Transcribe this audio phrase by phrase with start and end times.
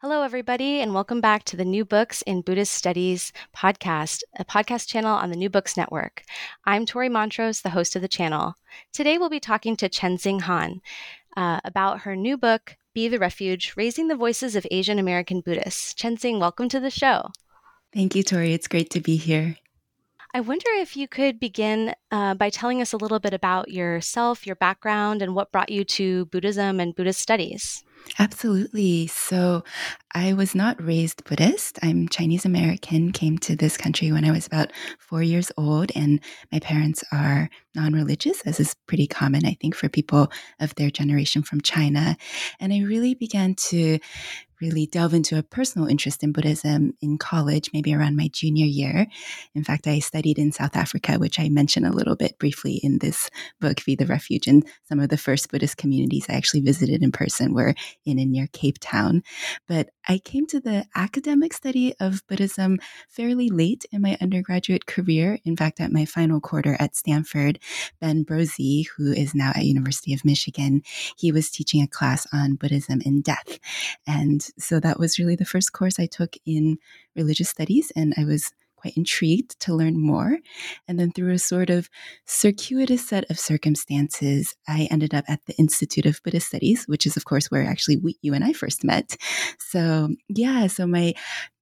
[0.00, 4.86] Hello, everybody, and welcome back to the New Books in Buddhist Studies podcast, a podcast
[4.86, 6.22] channel on the New Books Network.
[6.64, 8.54] I'm Tori Montrose, the host of the channel.
[8.92, 10.82] Today, we'll be talking to Chenxing Han
[11.36, 15.94] uh, about her new book, Be the Refuge Raising the Voices of Asian American Buddhists.
[15.94, 17.32] Chenxing, welcome to the show.
[17.92, 18.52] Thank you, Tori.
[18.52, 19.56] It's great to be here.
[20.32, 24.46] I wonder if you could begin uh, by telling us a little bit about yourself,
[24.46, 27.82] your background, and what brought you to Buddhism and Buddhist studies.
[28.18, 29.06] Absolutely.
[29.06, 29.62] So,
[30.14, 31.78] I was not raised Buddhist.
[31.82, 36.20] I'm Chinese American, came to this country when I was about four years old, and
[36.50, 40.90] my parents are non religious, as is pretty common, I think, for people of their
[40.90, 42.16] generation from China.
[42.58, 43.98] And I really began to
[44.60, 49.06] really delve into a personal interest in Buddhism in college, maybe around my junior year.
[49.54, 52.98] In fact, I studied in South Africa, which I mention a little bit briefly in
[52.98, 54.46] this book, Be the Refuge.
[54.46, 58.32] And some of the first Buddhist communities I actually visited in person were in and
[58.32, 59.22] near Cape Town.
[59.66, 65.38] But I came to the academic study of Buddhism fairly late in my undergraduate career.
[65.44, 67.58] In fact, at my final quarter at Stanford,
[68.00, 70.82] Ben Brozzi, who is now at University of Michigan,
[71.16, 73.58] he was teaching a class on Buddhism and death.
[74.06, 76.78] And so that was really the first course I took in
[77.16, 77.92] religious studies.
[77.94, 80.38] And I was quite intrigued to learn more.
[80.86, 81.88] And then through a sort of
[82.26, 87.16] circuitous set of circumstances, I ended up at the Institute of Buddhist Studies, which is,
[87.16, 89.16] of course, where actually we, you and I first met.
[89.58, 91.14] So, yeah, so my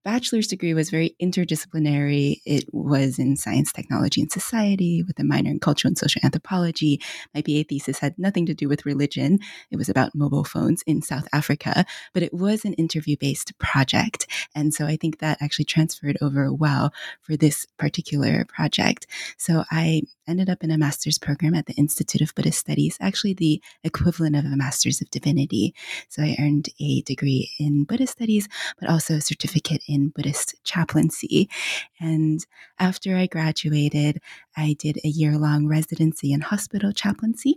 [0.07, 2.41] bachelor's degree was very interdisciplinary.
[2.47, 7.01] It was in science, technology, and society with a minor in cultural and social anthropology.
[7.35, 9.41] My BA thesis had nothing to do with religion.
[9.73, 11.85] It was about mobile phones in South Africa,
[12.15, 14.29] but it was an interview based project.
[14.55, 19.09] And so I think that actually transferred over well for this particular project.
[19.39, 23.35] So I ended up in a master's program at the Institute of Buddhist Studies, actually
[23.35, 25.75] the equivalent of a master's of divinity.
[26.09, 31.49] So I earned a degree in Buddhist studies, but also a certificate in Buddhist chaplaincy.
[32.01, 32.45] And
[32.79, 34.21] after I graduated,
[34.57, 37.57] I did a year long residency in hospital chaplaincy.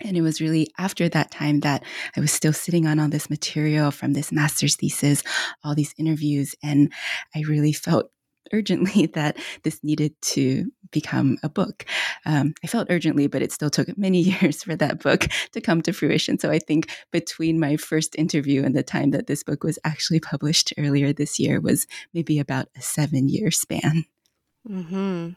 [0.00, 1.84] And it was really after that time that
[2.16, 5.22] I was still sitting on all this material from this master's thesis,
[5.62, 6.92] all these interviews, and
[7.34, 8.10] I really felt
[8.52, 11.84] urgently that this needed to become a book.
[12.24, 15.82] Um, I felt urgently, but it still took many years for that book to come
[15.82, 16.38] to fruition.
[16.38, 20.20] So I think between my first interview and the time that this book was actually
[20.20, 24.04] published earlier this year was maybe about a seven year span.
[24.66, 25.30] Hmm.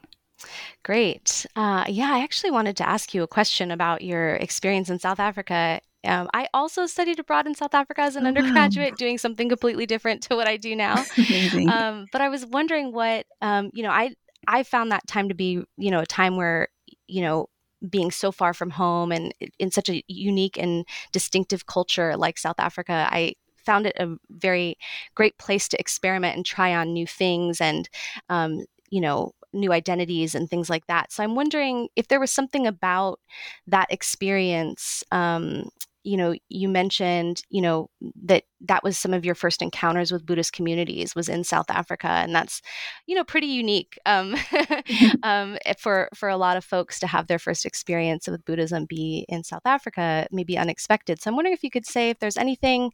[0.84, 1.46] Great.
[1.56, 5.20] Uh, yeah, I actually wanted to ask you a question about your experience in South
[5.20, 8.96] Africa um, I also studied abroad in South Africa as an oh, undergraduate, wow.
[8.96, 11.04] doing something completely different to what I do now.
[11.70, 13.90] um, but I was wondering what um, you know.
[13.90, 14.14] I
[14.46, 16.68] I found that time to be you know a time where
[17.08, 17.48] you know
[17.88, 22.58] being so far from home and in such a unique and distinctive culture like South
[22.58, 23.08] Africa.
[23.10, 24.78] I found it a very
[25.14, 27.88] great place to experiment and try on new things and
[28.30, 31.12] um, you know new identities and things like that.
[31.12, 33.20] So I'm wondering if there was something about
[33.66, 35.70] that experience um,
[36.04, 37.90] you know you mentioned you know
[38.24, 42.08] that that was some of your first encounters with buddhist communities was in south africa
[42.08, 42.62] and that's
[43.06, 44.34] you know pretty unique um,
[45.22, 48.84] um, eh, for for a lot of folks to have their first experience with buddhism
[48.84, 51.20] be in south africa maybe unexpected.
[51.20, 52.92] So i'm wondering if you could say if there's anything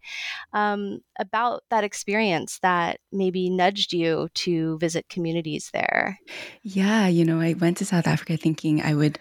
[0.52, 6.18] um, about that experience that maybe nudged you to visit communities there.
[6.62, 9.18] Yeah you know i went to south africa thinking i would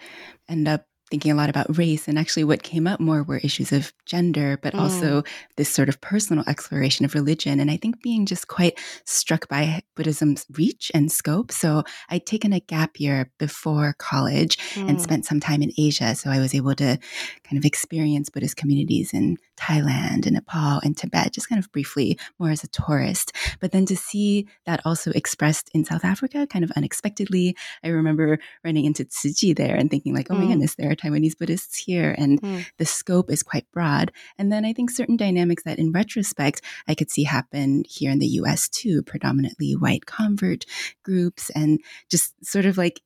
[0.48, 2.08] end up thinking a lot about race.
[2.08, 4.80] And actually, what came up more were issues of gender, but mm.
[4.80, 5.22] also
[5.56, 7.60] this sort of personal exploration of religion.
[7.60, 11.52] And I think being just quite struck by Buddhism's reach and scope.
[11.52, 14.88] So I'd taken a gap year before college mm.
[14.88, 16.14] and spent some time in Asia.
[16.14, 16.98] So I was able to
[17.44, 22.18] kind of experience Buddhist communities in Thailand and Nepal and Tibet, just kind of briefly,
[22.38, 23.32] more as a tourist.
[23.60, 28.38] But then to see that also expressed in South Africa, kind of unexpectedly, I remember
[28.64, 30.48] running into Tzu there and thinking, like, oh my mm.
[30.48, 32.14] goodness, there are Taiwanese Buddhists here.
[32.16, 32.66] And mm.
[32.78, 34.12] the scope is quite broad.
[34.38, 38.18] And then I think certain dynamics that in retrospect I could see happen here in
[38.18, 40.64] the US too, predominantly white convert
[41.02, 41.80] groups and
[42.10, 43.00] just sort of like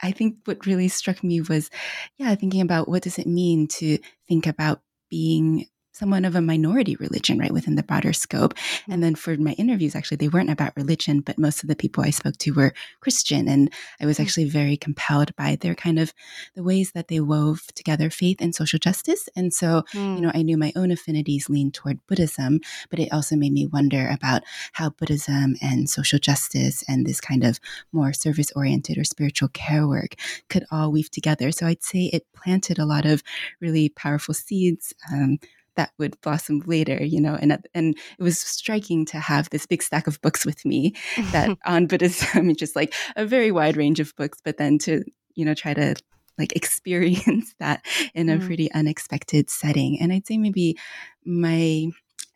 [0.00, 1.70] I think what really struck me was,
[2.18, 3.98] yeah, thinking about what does it mean to
[4.28, 5.66] think about being
[5.98, 8.54] somewhat of a minority religion, right, within the broader scope.
[8.54, 8.92] Mm-hmm.
[8.92, 12.04] And then for my interviews, actually, they weren't about religion, but most of the people
[12.04, 13.48] I spoke to were Christian.
[13.48, 14.22] And I was mm.
[14.22, 16.14] actually very compelled by their kind of
[16.54, 19.28] the ways that they wove together faith and social justice.
[19.34, 20.16] And so, mm.
[20.16, 22.60] you know, I knew my own affinities leaned toward Buddhism,
[22.90, 24.42] but it also made me wonder about
[24.74, 27.58] how Buddhism and social justice and this kind of
[27.92, 30.14] more service oriented or spiritual care work
[30.48, 31.50] could all weave together.
[31.50, 33.22] So I'd say it planted a lot of
[33.60, 34.94] really powerful seeds.
[35.12, 35.38] Um,
[35.78, 39.80] that would blossom later, you know, and and it was striking to have this big
[39.80, 40.94] stack of books with me
[41.30, 45.04] that on Buddhism, just like a very wide range of books, but then to
[45.36, 45.94] you know try to
[46.36, 48.44] like experience that in a mm.
[48.44, 49.98] pretty unexpected setting.
[50.00, 50.76] And I'd say maybe
[51.24, 51.86] my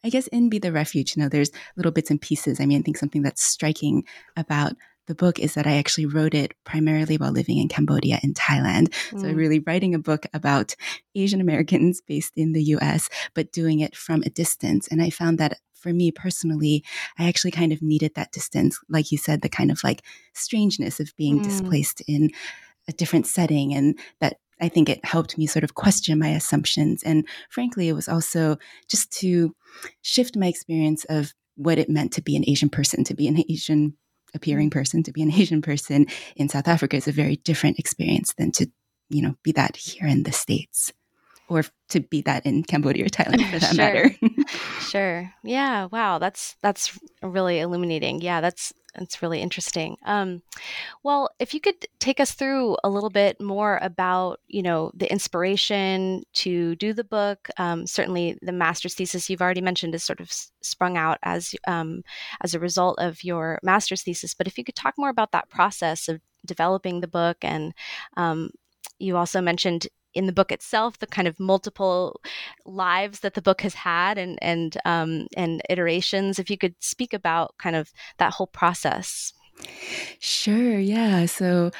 [0.05, 2.61] I guess in Be the Refuge, you know, there's little bits and pieces.
[2.61, 4.05] I mean, I think something that's striking
[4.37, 4.75] about
[5.07, 8.89] the book is that I actually wrote it primarily while living in Cambodia and Thailand.
[9.11, 9.21] Mm.
[9.21, 10.75] So, really writing a book about
[11.15, 14.89] Asian Americans based in the US, but doing it from a distance.
[14.89, 16.85] And I found that for me personally,
[17.19, 18.79] I actually kind of needed that distance.
[18.89, 20.03] Like you said, the kind of like
[20.33, 21.45] strangeness of being mm.
[21.45, 22.31] displaced in
[22.89, 27.03] a different setting and that I think it helped me sort of question my assumptions.
[27.03, 28.59] And frankly, it was also
[28.89, 29.55] just to
[30.03, 33.43] shift my experience of what it meant to be an Asian person, to be an
[33.51, 33.95] Asian
[34.35, 36.07] appearing person to be an Asian person
[36.37, 38.71] in South Africa is a very different experience than to,
[39.09, 40.93] you know, be that here in the States
[41.49, 43.85] or to be that in Cambodia or Thailand for that sure.
[43.85, 44.17] matter.
[44.81, 45.33] sure.
[45.45, 45.87] Yeah.
[45.87, 46.19] Wow.
[46.19, 48.21] That's that's really illuminating.
[48.21, 48.41] Yeah.
[48.41, 49.97] That's that's really interesting.
[50.05, 50.43] Um,
[51.03, 55.11] well, if you could take us through a little bit more about, you know, the
[55.11, 57.49] inspiration to do the book.
[57.59, 60.31] Um, certainly, the master's thesis you've already mentioned is sort of
[60.63, 62.03] sprung out as um,
[62.43, 64.35] as a result of your master's thesis.
[64.35, 67.73] But if you could talk more about that process of developing the book, and
[68.17, 68.51] um,
[68.99, 72.21] you also mentioned in the book itself the kind of multiple
[72.65, 77.13] lives that the book has had and and um, and iterations if you could speak
[77.13, 79.33] about kind of that whole process.
[80.19, 81.27] Sure yeah.
[81.27, 81.71] So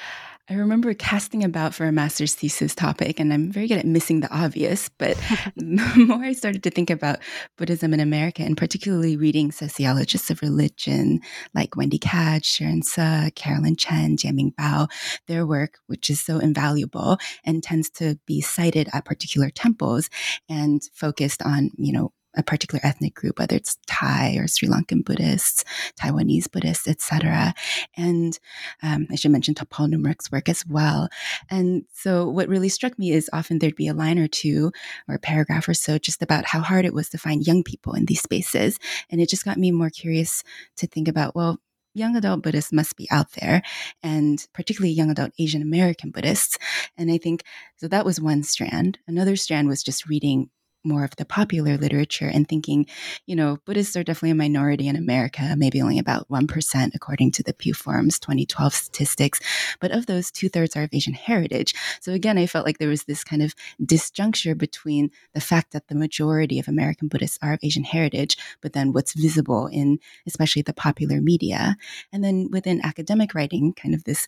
[0.51, 4.21] I remember casting about for a master's thesis topic, and I'm very good at missing
[4.21, 4.89] the obvious.
[4.99, 5.17] But
[5.57, 7.21] the more I started to think about
[7.57, 11.21] Buddhism in America, and particularly reading sociologists of religion
[11.55, 14.91] like Wendy Cadge, Sharon Suh, Carolyn Chen, Jiemin Bao,
[15.29, 20.11] their work, which is so invaluable and tends to be cited at particular temples
[20.49, 25.05] and focused on, you know, a particular ethnic group, whether it's Thai or Sri Lankan
[25.05, 25.65] Buddhists,
[26.01, 27.55] Taiwanese Buddhists, etc.
[27.97, 28.39] And
[28.83, 31.09] um, I should mention Paul Numrich's work as well.
[31.51, 34.73] And so, what really struck me is often there'd be a line or two
[35.09, 37.95] or a paragraph or so just about how hard it was to find young people
[37.95, 38.79] in these spaces,
[39.11, 40.43] and it just got me more curious
[40.77, 41.59] to think about well
[41.95, 43.63] young adult Buddhists must be out there,
[44.03, 46.59] and particularly young adult Asian American Buddhists.
[46.97, 47.45] And I think
[47.77, 48.99] so that was one strand.
[49.07, 50.51] Another strand was just reading
[50.85, 52.87] more of the popular literature and thinking,
[53.27, 57.43] you know, Buddhists are definitely a minority in America, maybe only about 1%, according to
[57.43, 59.41] the Pew Forum's 2012 statistics.
[59.81, 61.75] But of those, two thirds are of Asian heritage.
[62.01, 65.89] So again, I felt like there was this kind of disjuncture between the fact that
[65.89, 70.63] the majority of American Buddhists are of Asian heritage, but then what's visible in especially
[70.63, 71.77] the popular media.
[72.13, 74.27] And then within academic writing, kind of this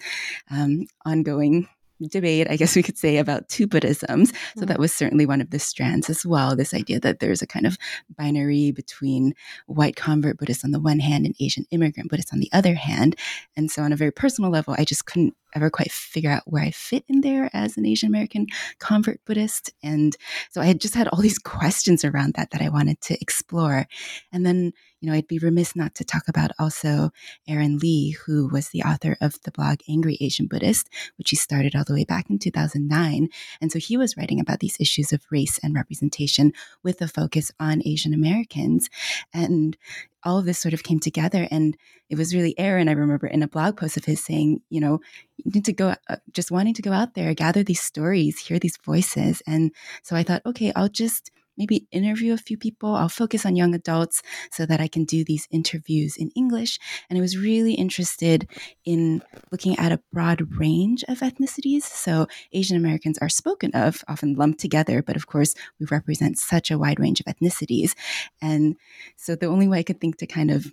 [0.51, 1.69] um, ongoing
[2.09, 4.31] debate, I guess we could say, about two Buddhisms.
[4.31, 4.67] So mm-hmm.
[4.67, 6.57] that was certainly one of the strands as well.
[6.57, 7.79] This idea that there's a kind of
[8.17, 9.35] binary between
[9.67, 13.17] white convert Buddhists on the one hand and Asian immigrant Buddhists on the other hand.
[13.57, 16.63] And so, on a very personal level, I just couldn't ever quite figure out where
[16.63, 18.47] I fit in there as an Asian American
[18.79, 19.73] convert Buddhist.
[19.83, 20.17] And
[20.51, 23.87] so I had just had all these questions around that that I wanted to explore.
[24.33, 24.73] And then,
[25.05, 27.11] you know, I'd be remiss not to talk about also
[27.47, 31.77] Aaron Lee, who was the author of the blog Angry Asian Buddhist, which he started
[31.77, 33.29] all the way back in 2009.
[33.61, 37.53] And so he was writing about these issues of race and representation with a focus
[37.61, 38.89] on Asian Americans.
[39.35, 39.77] And
[40.23, 41.47] all of this sort of came together.
[41.51, 41.77] And
[42.09, 45.01] it was really Aaron, I remember in a blog post of his saying, you know,
[45.37, 48.59] you need to go, uh, just wanting to go out there, gather these stories, hear
[48.59, 49.43] these voices.
[49.47, 49.71] And
[50.03, 52.95] so I thought, okay, I'll just maybe interview a few people.
[52.95, 56.79] I'll focus on young adults so that I can do these interviews in English.
[57.09, 58.49] And I was really interested
[58.85, 61.83] in looking at a broad range of ethnicities.
[61.83, 66.71] So Asian Americans are spoken of, often lumped together, but of course, we represent such
[66.71, 67.95] a wide range of ethnicities.
[68.41, 68.77] And
[69.17, 70.67] so the only way I could think to kind of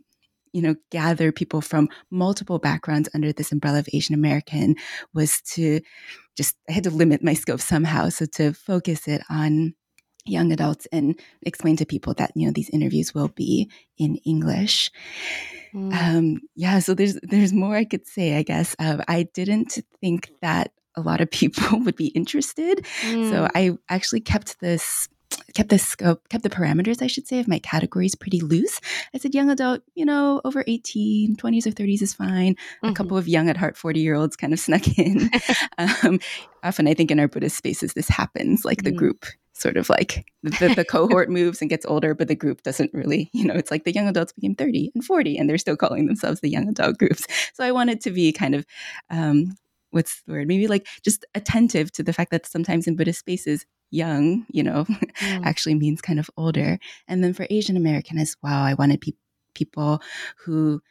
[0.54, 4.76] you know, gather people from multiple backgrounds under this umbrella of Asian American
[5.14, 5.80] was to
[6.36, 8.10] just, I had to limit my scope somehow.
[8.10, 9.76] So to focus it on
[10.26, 14.92] young adults and explain to people that you know these interviews will be in English.
[15.74, 15.94] Mm.
[15.94, 18.38] Um, yeah, so there's there's more I could say.
[18.38, 23.30] I guess uh, I didn't think that a lot of people would be interested, mm.
[23.30, 25.08] so I actually kept this
[25.54, 28.80] kept the scope, kept the parameters, I should say, of my categories pretty loose.
[29.14, 32.56] I said young adult, you know, over 18, 20s or 30s is fine.
[32.56, 32.90] Mm-hmm.
[32.90, 35.30] A couple of young at heart 40 year olds kind of snuck in.
[35.78, 36.20] um,
[36.64, 38.86] often I think in our Buddhist spaces, this happens like mm-hmm.
[38.86, 39.26] the group
[39.62, 43.30] sort of like the, the cohort moves and gets older, but the group doesn't really,
[43.34, 46.08] you know, it's like the young adults became 30 and 40 and they're still calling
[46.08, 47.26] themselves the young adult groups.
[47.54, 48.66] So I wanted to be kind of,
[49.10, 49.56] um,
[49.92, 50.48] what's the word?
[50.48, 54.86] Maybe like just attentive to the fact that sometimes in Buddhist spaces, young, you know,
[54.90, 55.46] mm.
[55.46, 56.80] actually means kind of older.
[57.08, 59.12] And then for Asian American as well, I wanted pe-
[59.54, 60.02] people
[60.46, 60.82] who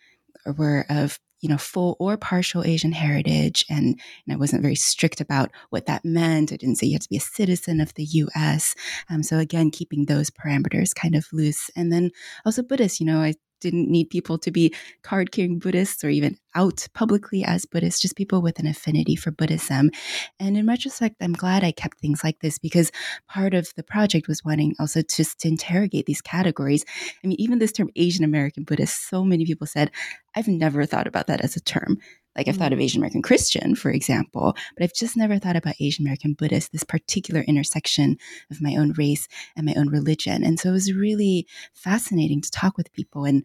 [0.57, 5.21] were of you know full or partial Asian heritage, and, and I wasn't very strict
[5.21, 6.53] about what that meant.
[6.53, 8.75] I didn't say you have to be a citizen of the U.S.
[9.09, 12.11] Um, so again, keeping those parameters kind of loose, and then
[12.45, 13.01] also Buddhist.
[13.01, 17.45] You know, I didn't need people to be card carrying Buddhists or even out publicly
[17.45, 19.91] as Buddhists, just people with an affinity for Buddhism.
[20.39, 22.91] And in retrospect, I'm glad I kept things like this because
[23.29, 26.85] part of the project was wanting also just to interrogate these categories.
[27.23, 29.91] I mean, even this term Asian American Buddhist, so many people said,
[30.35, 31.99] I've never thought about that as a term.
[32.37, 32.83] Like I've thought of mm.
[32.83, 36.85] Asian American Christian, for example, but I've just never thought about Asian American Buddhist, this
[36.85, 38.17] particular intersection
[38.51, 40.45] of my own race and my own religion.
[40.45, 43.25] And so it was really fascinating to talk with people.
[43.25, 43.45] And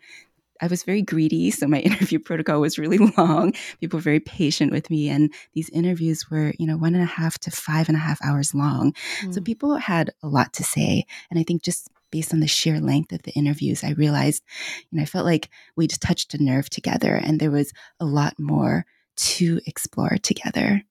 [0.62, 3.54] I was very greedy, so my interview protocol was really long.
[3.80, 7.08] People were very patient with me, and these interviews were, you know, one and a
[7.08, 8.94] half to five and a half hours long.
[9.22, 9.34] Mm.
[9.34, 12.80] So people had a lot to say, and I think just based on the sheer
[12.80, 14.44] length of the interviews, I realized,
[14.90, 18.06] you know, I felt like we just touched a nerve together and there was a
[18.06, 18.86] lot more
[19.16, 20.84] to explore together.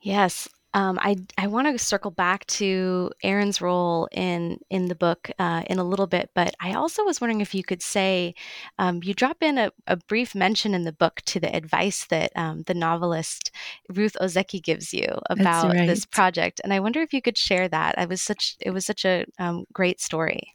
[0.00, 5.30] Yes, um, I I want to circle back to Aaron's role in in the book
[5.38, 8.34] uh, in a little bit, but I also was wondering if you could say
[8.78, 12.32] um, you drop in a, a, brief mention in the book to the advice that
[12.36, 13.50] um, the novelist
[13.90, 15.86] Ruth Ozeki gives you about right.
[15.86, 17.98] this project, and I wonder if you could share that.
[17.98, 20.54] I was such it was such a um, great story.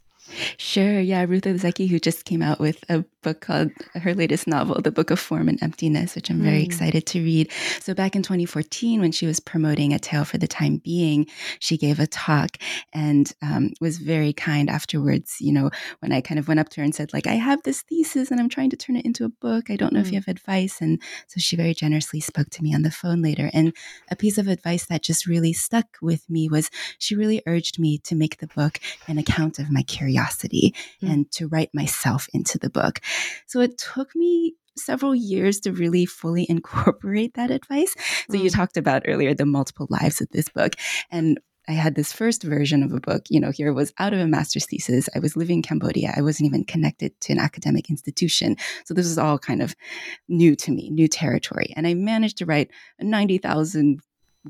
[0.57, 0.99] Sure.
[0.99, 1.25] Yeah.
[1.27, 5.11] Ruth Ozeki, who just came out with a book called her latest novel, The Book
[5.11, 6.65] of Form and Emptiness, which I'm very mm.
[6.65, 7.51] excited to read.
[7.81, 11.27] So, back in 2014, when she was promoting A Tale for the Time Being,
[11.59, 12.51] she gave a talk
[12.93, 15.41] and um, was very kind afterwards.
[15.41, 15.69] You know,
[15.99, 18.31] when I kind of went up to her and said, like, I have this thesis
[18.31, 19.69] and I'm trying to turn it into a book.
[19.69, 20.05] I don't know mm.
[20.05, 20.25] if you mm.
[20.25, 20.79] have advice.
[20.79, 23.49] And so she very generously spoke to me on the phone later.
[23.51, 23.73] And
[24.09, 27.97] a piece of advice that just really stuck with me was she really urged me
[28.05, 31.11] to make the book an account of my curiosity mm.
[31.11, 33.01] and to write myself into the book.
[33.47, 37.93] So it took me several years to really fully incorporate that advice.
[38.29, 38.43] So mm.
[38.43, 40.75] you talked about earlier the multiple lives of this book.
[41.11, 44.19] And I had this first version of a book, you know, here was out of
[44.19, 45.09] a master's thesis.
[45.13, 46.13] I was living in Cambodia.
[46.15, 48.55] I wasn't even connected to an academic institution.
[48.85, 49.75] So this was all kind of
[50.29, 51.73] new to me, new territory.
[51.75, 53.99] And I managed to write a 90,000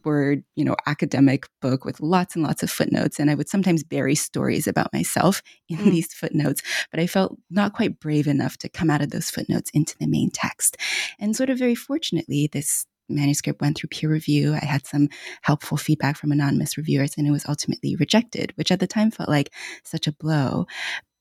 [0.06, 3.20] word, you know, academic book with lots and lots of footnotes.
[3.20, 5.92] And I would sometimes bury stories about myself in mm.
[5.92, 6.62] these footnotes,
[6.92, 10.08] but I felt not quite brave enough to come out of those footnotes into the
[10.08, 10.78] main text.
[11.20, 14.54] And sort of very fortunately, this manuscript went through peer review.
[14.54, 15.10] I had some
[15.42, 19.30] helpful feedback from anonymous reviewers, and it was ultimately rejected, which at the time felt
[19.30, 20.68] like such a blow.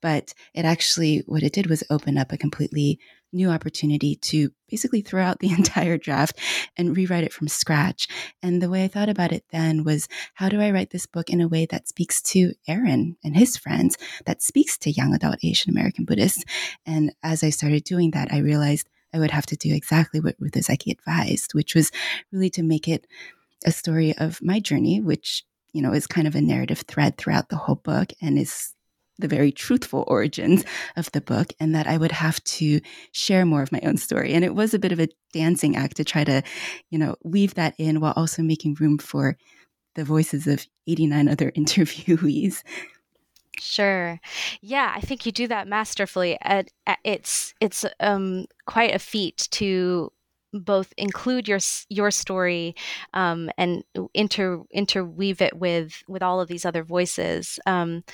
[0.03, 2.99] But it actually, what it did was open up a completely
[3.37, 6.39] new opportunity to basically throw out the entire draft
[6.77, 8.09] and rewrite it from scratch.
[8.43, 11.31] And the way I thought about it then was how do I write this book
[11.31, 15.37] in a way that speaks to Aaron and his friends, that speaks to young adult
[15.45, 16.45] Asian American Buddhists?
[16.85, 20.37] And as I started doing that, I realized I would have to do exactly what
[20.39, 21.93] Ruth Ozeki advised, which was
[22.33, 23.07] really to make it
[23.65, 27.49] a story of my journey, which you know is kind of a narrative thread throughout
[27.49, 28.75] the whole book and is
[29.19, 30.65] the very truthful origins
[30.97, 32.81] of the book and that I would have to
[33.13, 34.35] share more of my own story.
[34.35, 36.43] And it was a bit of a dancing act to try to,
[36.91, 39.37] you know, weave that in while also making room for
[39.95, 42.63] the voices of 89 other interviewees.
[43.59, 44.21] Sure.
[44.61, 46.39] Yeah, I think you do that masterfully.
[47.05, 50.13] It's it's um, quite a feat to
[50.61, 51.59] both include your
[51.89, 52.75] your story
[53.15, 53.85] um, and
[54.15, 57.59] inter interweave it with with all of these other voices.
[57.67, 58.05] Um,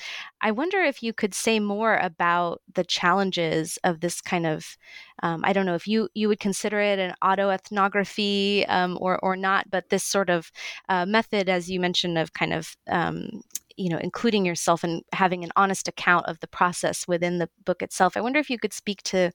[0.41, 4.77] I wonder if you could say more about the challenges of this kind of.
[5.21, 9.35] Um, I don't know if you you would consider it an autoethnography um, or or
[9.35, 10.51] not, but this sort of
[10.89, 13.41] uh, method, as you mentioned, of kind of um,
[13.77, 17.81] you know including yourself and having an honest account of the process within the book
[17.81, 19.31] itself i wonder if you could speak to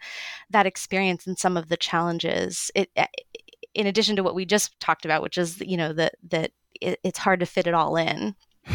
[0.50, 2.70] that experience and some of the challenges.
[2.74, 3.06] It, eh,
[3.74, 6.98] in addition to what we just talked about which is you know that that it,
[7.04, 8.34] it's hard to fit it all in.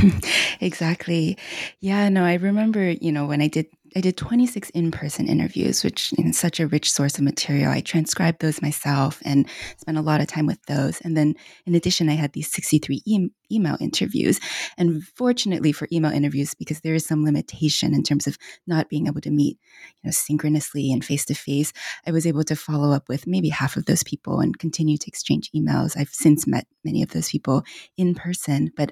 [0.62, 1.38] Exactly.
[1.82, 5.84] Yeah no i remember you know when i did I did 26 in person interviews,
[5.84, 7.72] which is such a rich source of material.
[7.72, 9.48] I transcribed those myself and
[9.78, 11.00] spent a lot of time with those.
[11.02, 11.36] And then
[11.66, 14.40] in addition, I had these 63 e- email interviews.
[14.78, 19.08] And fortunately for email interviews, because there is some limitation in terms of not being
[19.08, 19.58] able to meet,
[20.02, 21.72] you know, synchronously and face to face,
[22.08, 25.08] I was able to follow up with maybe half of those people and continue to
[25.08, 25.96] exchange emails.
[25.98, 27.64] I've since met many of those people
[27.98, 28.92] in person, but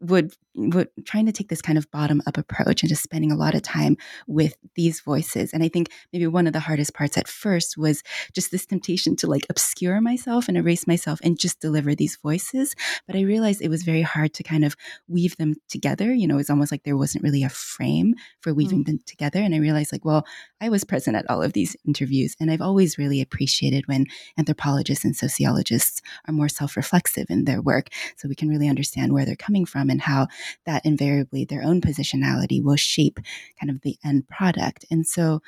[0.00, 3.36] would would trying to take this kind of bottom up approach and just spending a
[3.36, 3.96] lot of time
[4.28, 5.52] with these voices.
[5.52, 8.02] And I think maybe one of the hardest parts at first was
[8.34, 12.76] just this temptation to like obscure myself and erase myself and just deliver these voices.
[13.06, 14.76] But I realized it was very hard to kind of
[15.08, 16.12] weave them together.
[16.12, 18.86] You know, it's almost like there wasn't really a frame for weaving mm.
[18.86, 19.40] them together.
[19.40, 20.26] And I realized, like, well,
[20.60, 24.06] I was present at all of these interviews, and I've always really appreciated when
[24.36, 27.88] anthropologists and sociologists are more self reflexive in their work.
[28.16, 30.28] So we can really understand where they're coming from and how
[30.66, 33.18] that invariably their own positionality will shape
[33.58, 34.84] kind of the end product.
[34.90, 35.40] And so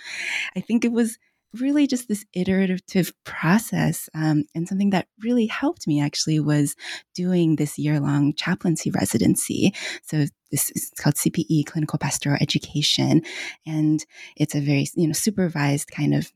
[0.57, 1.19] I think it was
[1.59, 4.09] really just this iterative process.
[4.15, 6.77] Um, and something that really helped me actually was
[7.15, 9.75] doing this year long chaplaincy residency.
[10.03, 13.23] So this is called CPE, Clinical Pastoral Education.
[13.67, 14.05] And
[14.37, 16.33] it's a very, you know, supervised kind of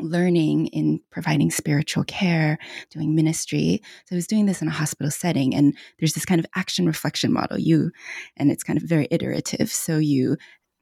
[0.00, 2.58] learning in providing spiritual care,
[2.90, 3.80] doing ministry.
[4.06, 6.84] So I was doing this in a hospital setting and there's this kind of action
[6.86, 7.92] reflection model you
[8.36, 9.70] and it's kind of very iterative.
[9.70, 10.36] So you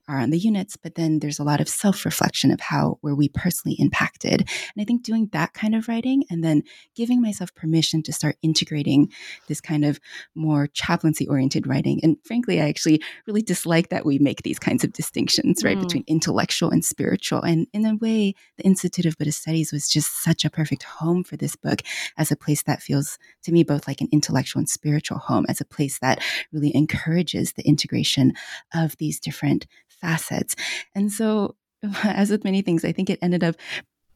[0.09, 3.15] are on the units, but then there's a lot of self reflection of how were
[3.15, 4.41] we personally impacted.
[4.41, 6.63] And I think doing that kind of writing and then
[6.95, 9.13] giving myself permission to start integrating
[9.49, 10.01] this kind of
[10.35, 12.01] more chaplaincy oriented writing.
[12.03, 15.83] And frankly, I actually really dislike that we make these kinds of distinctions, right, mm.
[15.83, 17.43] between intellectual and spiritual.
[17.43, 21.25] And in a way, the Institute of Buddhist Studies was just such a perfect home
[21.25, 21.83] for this book
[22.17, 25.61] as a place that feels to me both like an intellectual and spiritual home, as
[25.61, 28.33] a place that really encourages the integration
[28.75, 29.67] of these different
[30.03, 30.55] facets.
[30.95, 31.57] And so,
[32.05, 33.57] as with many things, I think it ended up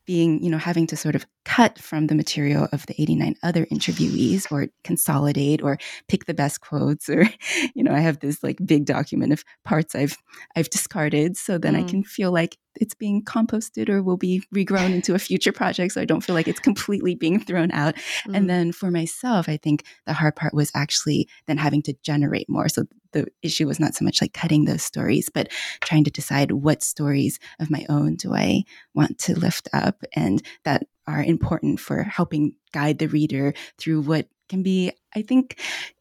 [0.05, 3.67] being, you know, having to sort of cut from the material of the 89 other
[3.67, 7.23] interviewees or consolidate or pick the best quotes or,
[7.75, 10.17] you know, I have this like big document of parts I've
[10.57, 11.85] I've discarded so then mm.
[11.85, 15.93] I can feel like it's being composted or will be regrown into a future project.
[15.95, 17.95] So I don't feel like it's completely being thrown out.
[18.27, 18.37] Mm.
[18.37, 22.49] And then for myself, I think the hard part was actually then having to generate
[22.49, 22.69] more.
[22.69, 26.51] So the issue was not so much like cutting those stories, but trying to decide
[26.51, 31.81] what stories of my own do I want to lift up and that are important
[31.81, 35.59] for helping guide the reader through what can be, I think,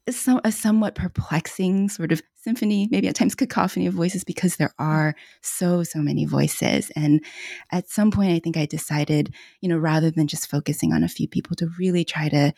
[0.09, 4.73] some, a somewhat perplexing sort of symphony, maybe at times cacophony of voices, because there
[4.77, 6.91] are so, so many voices.
[6.95, 7.23] And
[7.71, 11.07] at some point, I think I decided, you know, rather than just focusing on a
[11.07, 12.53] few people, to really try to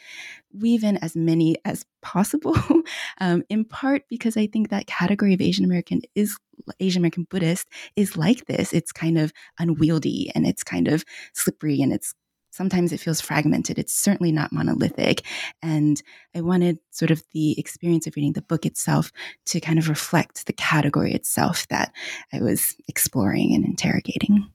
[0.53, 2.55] weave in as many as possible,
[3.21, 6.37] um, in part because I think that category of Asian American is
[6.81, 8.73] Asian American Buddhist is like this.
[8.73, 12.13] It's kind of unwieldy and it's kind of slippery and it's
[12.57, 13.77] sometimes it feels fragmented.
[13.77, 15.23] It's certainly not monolithic.
[15.61, 16.01] And
[16.35, 19.11] I wanted sort of the experience of reading the book itself
[19.45, 21.93] to kind of reflect the category itself that
[22.33, 24.49] I was exploring and interrogating.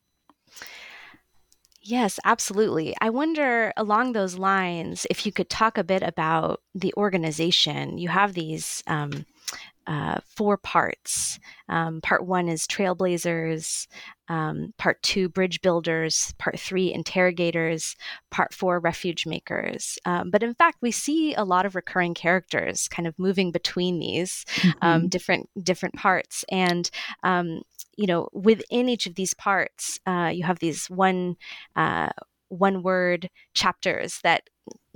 [1.81, 2.95] Yes, absolutely.
[3.01, 7.99] I wonder along those lines if you could talk a bit about the organization.
[7.99, 9.27] You have these um,
[9.87, 11.39] uh, four parts.
[11.69, 13.87] Um, part one is trailblazers,
[14.29, 17.97] um, part two, bridge builders, part three, interrogators,
[18.31, 19.99] part four, refuge makers.
[20.05, 23.99] Um, but in fact, we see a lot of recurring characters kind of moving between
[23.99, 24.45] these
[24.81, 25.09] um, mm-hmm.
[25.09, 26.91] different different parts, and
[27.23, 27.63] um,
[27.97, 31.37] you know, within each of these parts, uh, you have these one.
[31.77, 32.11] Uh,
[32.49, 34.51] one word chapters that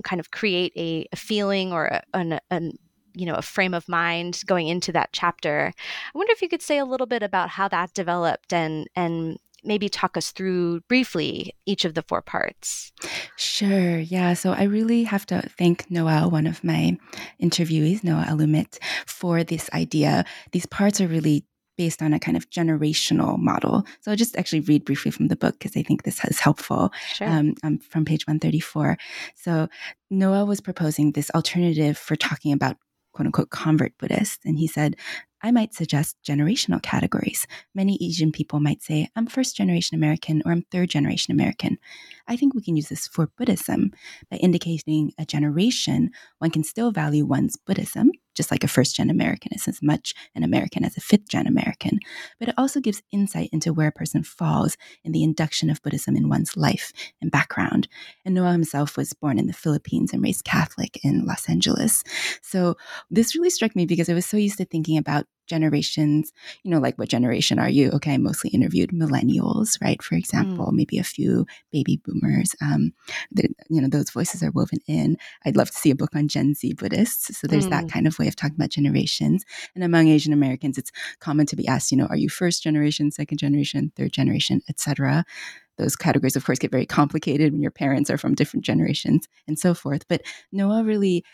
[0.04, 2.72] kind of create a, a feeling or a, an, an
[3.16, 6.62] you know a frame of mind going into that chapter i wonder if you could
[6.62, 11.52] say a little bit about how that developed and and maybe talk us through briefly
[11.66, 12.92] each of the four parts.
[13.36, 13.98] Sure.
[13.98, 14.34] Yeah.
[14.34, 16.96] So I really have to thank Noel, one of my
[17.42, 20.24] interviewees, Noel Alumit, for this idea.
[20.52, 21.44] These parts are really
[21.76, 23.84] based on a kind of generational model.
[24.00, 26.90] So I'll just actually read briefly from the book because I think this is helpful
[27.12, 27.28] sure.
[27.28, 28.96] um, um, from page 134.
[29.34, 29.68] So
[30.10, 32.78] Noel was proposing this alternative for talking about
[33.16, 34.44] quote unquote convert Buddhist.
[34.44, 34.94] And he said,
[35.42, 37.46] I might suggest generational categories.
[37.74, 41.78] Many Asian people might say, I'm first generation American or I'm third generation American.
[42.28, 43.92] I think we can use this for Buddhism
[44.30, 49.10] by indicating a generation, one can still value one's Buddhism, just like a first gen
[49.10, 51.98] American is as much an American as a fifth gen American.
[52.38, 56.16] But it also gives insight into where a person falls in the induction of Buddhism
[56.16, 57.88] in one's life and background.
[58.24, 62.04] And Noel himself was born in the Philippines and raised Catholic in Los Angeles.
[62.42, 62.76] So
[63.10, 66.32] this really struck me because I was so used to thinking about generations,
[66.62, 67.90] you know, like what generation are you?
[67.90, 70.02] Okay, I mostly interviewed millennials, right?
[70.02, 70.72] For example, mm.
[70.72, 72.54] maybe a few baby boomers.
[72.60, 72.92] Um,
[73.32, 75.16] the, you know, those voices are woven in.
[75.44, 77.38] I'd love to see a book on Gen Z Buddhists.
[77.38, 77.70] So there's mm.
[77.70, 79.44] that kind of way of talking about generations.
[79.74, 83.10] And among Asian Americans, it's common to be asked, you know, are you first generation,
[83.10, 85.24] second generation, third generation, etc
[85.78, 89.58] those categories, of course, get very complicated when your parents are from different generations and
[89.58, 90.06] so forth.
[90.08, 91.24] But Noel really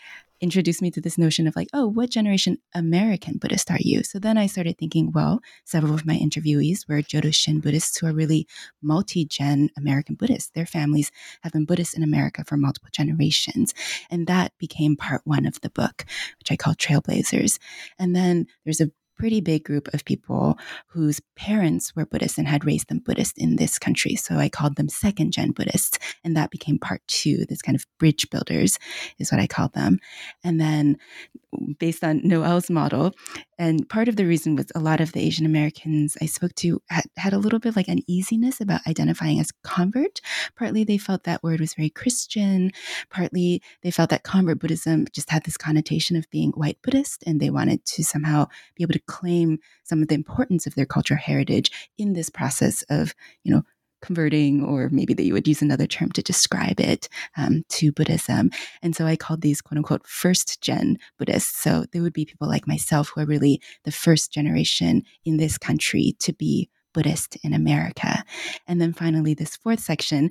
[0.42, 4.02] introduced me to this notion of like, oh, what generation American Buddhist are you?
[4.02, 8.08] So then I started thinking, well, several of my interviewees were Jodo Shin Buddhists who
[8.08, 8.48] are really
[8.82, 10.50] multi gen American Buddhists.
[10.50, 13.72] Their families have been Buddhists in America for multiple generations.
[14.10, 16.04] And that became part one of the book,
[16.40, 17.58] which I call Trailblazers.
[17.98, 18.90] And then there's a
[19.22, 20.58] pretty big group of people
[20.88, 24.16] whose parents were Buddhists and had raised them Buddhist in this country.
[24.16, 25.96] So I called them second gen Buddhists.
[26.24, 27.46] And that became part two.
[27.48, 28.80] This kind of bridge builders
[29.20, 30.00] is what I called them.
[30.42, 30.98] And then
[31.78, 33.12] based on Noel's model.
[33.58, 36.82] And part of the reason was a lot of the Asian Americans I spoke to
[36.88, 40.20] had, had a little bit like uneasiness about identifying as convert.
[40.56, 42.72] Partly they felt that word was very Christian.
[43.10, 47.38] Partly they felt that convert Buddhism just had this connotation of being white Buddhist, and
[47.38, 51.20] they wanted to somehow be able to claim some of the importance of their cultural
[51.20, 53.62] heritage in this process of, you know,
[54.02, 58.50] converting, or maybe that you would use another term to describe it um, to Buddhism.
[58.82, 61.62] And so I called these quote unquote first gen Buddhists.
[61.62, 65.56] So there would be people like myself who are really the first generation in this
[65.56, 68.22] country to be Buddhist in America.
[68.66, 70.30] And then finally, this fourth section,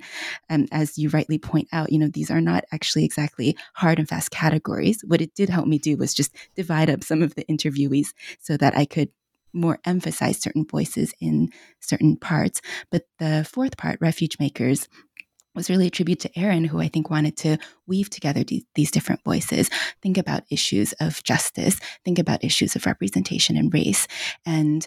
[0.50, 4.08] um, as you rightly point out, you know, these are not actually exactly hard and
[4.08, 5.02] fast categories.
[5.06, 8.08] What it did help me do was just divide up some of the interviewees
[8.40, 9.10] so that I could
[9.52, 12.60] more emphasize certain voices in certain parts.
[12.90, 14.88] But the fourth part, refuge makers,
[15.54, 18.90] was really a tribute to Aaron, who I think wanted to weave together d- these
[18.90, 19.68] different voices,
[20.00, 24.08] think about issues of justice, think about issues of representation and race.
[24.46, 24.86] And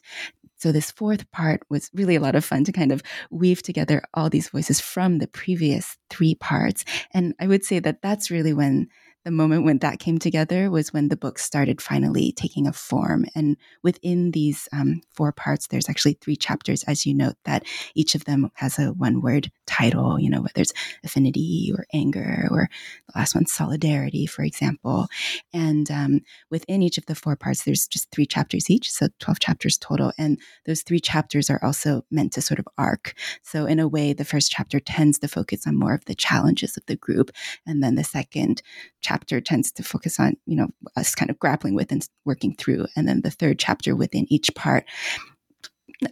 [0.57, 4.03] so, this fourth part was really a lot of fun to kind of weave together
[4.13, 6.85] all these voices from the previous three parts.
[7.11, 8.87] And I would say that that's really when
[9.25, 13.25] the moment when that came together was when the book started finally taking a form.
[13.33, 18.13] And within these um, four parts, there's actually three chapters, as you note, that each
[18.13, 22.69] of them has a one word title, you know, whether it's affinity or anger, or
[23.07, 25.07] the last one, solidarity, for example.
[25.51, 29.39] And um, within each of the four parts, there's just three chapters each, so 12
[29.39, 30.13] chapters total.
[30.19, 33.15] And those three chapters are also meant to sort of arc.
[33.41, 36.77] So, in a way, the first chapter tends to focus on more of the challenges
[36.77, 37.31] of the group.
[37.65, 38.61] And then the second
[39.01, 42.53] chapter chapter tends to focus on, you know, us kind of grappling with and working
[42.55, 42.85] through.
[42.95, 44.85] And then the third chapter within each part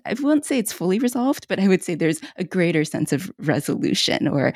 [0.05, 3.29] I won't say it's fully resolved, but I would say there's a greater sense of
[3.37, 4.53] resolution or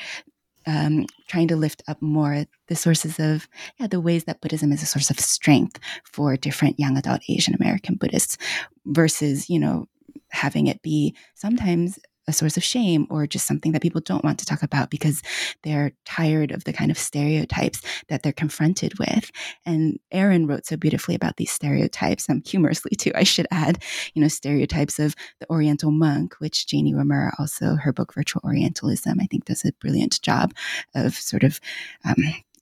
[0.65, 4.81] um, trying to lift up more the sources of yeah, the ways that Buddhism is
[4.81, 8.37] a source of strength for different young adult Asian American Buddhists
[8.85, 9.87] versus, you know,
[10.29, 14.39] having it be sometimes a source of shame or just something that people don't want
[14.39, 15.21] to talk about because
[15.63, 19.31] they're tired of the kind of stereotypes that they're confronted with.
[19.65, 24.21] And Aaron wrote so beautifully about these stereotypes, um, humorously too, I should add, you
[24.21, 29.25] know, stereotypes of the Oriental monk, which Jane Iwamura also, her book Virtual Orientalism, I
[29.25, 30.53] think does a brilliant job
[30.95, 31.59] of sort of
[32.05, 32.15] um,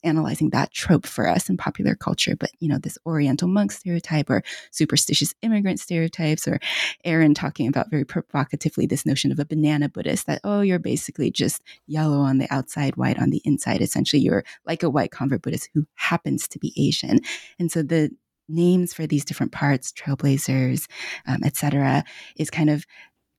[0.05, 4.29] analyzing that trope for us in popular culture, but you know, this Oriental monk stereotype
[4.29, 6.59] or superstitious immigrant stereotypes, or
[7.03, 11.31] Aaron talking about very provocatively this notion of a banana Buddhist that, oh, you're basically
[11.31, 13.81] just yellow on the outside, white on the inside.
[13.81, 17.19] Essentially, you're like a white convert Buddhist who happens to be Asian.
[17.59, 18.11] And so the
[18.47, 20.87] names for these different parts, trailblazers,
[21.27, 22.03] um, etc.,
[22.37, 22.85] is kind of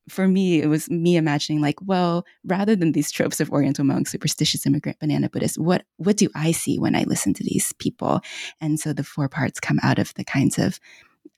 [0.09, 4.13] for me, it was me imagining like, well, rather than these tropes of Oriental monks,
[4.13, 8.21] superstitious immigrant, banana Buddhist, what what do I see when I listen to these people?
[8.61, 10.79] And so the four parts come out of the kinds of,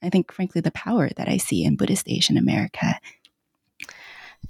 [0.03, 2.99] I think, frankly, the power that I see in Buddhist Asian America.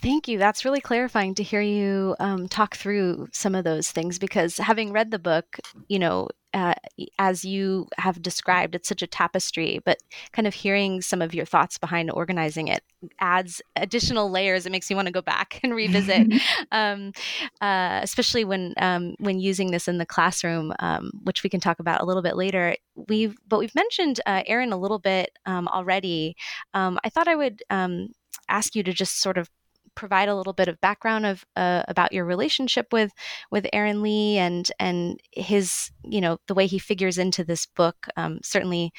[0.00, 0.38] Thank you.
[0.38, 4.92] That's really clarifying to hear you um, talk through some of those things because having
[4.92, 6.74] read the book, you know, uh,
[7.18, 9.98] as you have described, it's such a tapestry, but
[10.32, 12.82] kind of hearing some of your thoughts behind organizing it
[13.20, 14.66] adds additional layers.
[14.66, 16.32] It makes me want to go back and revisit,
[16.72, 17.12] um,
[17.60, 21.80] uh, especially when um, when using this in the classroom, um, which we can talk
[21.80, 22.76] about a little bit later.
[23.08, 26.34] We've but we've mentioned uh, Aaron a little bit um, already.
[26.72, 28.08] Um, I thought I would um,
[28.48, 29.50] ask you to just sort of
[29.98, 33.12] provide a little bit of background of uh, about your relationship with
[33.50, 38.06] with Aaron Lee and and his you know the way he figures into this book.
[38.16, 38.92] Um, certainly,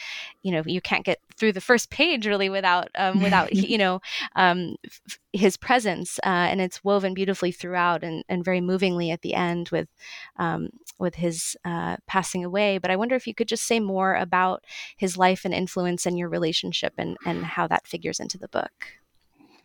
[0.44, 4.02] you know you can't get through the first page really without um, without you know
[4.36, 9.22] um, f- his presence, uh, and it's woven beautifully throughout and, and very movingly at
[9.22, 9.88] the end with
[10.36, 12.78] um, with his uh, passing away.
[12.78, 14.66] But I wonder if you could just say more about
[14.98, 19.00] his life and influence and your relationship and and how that figures into the book.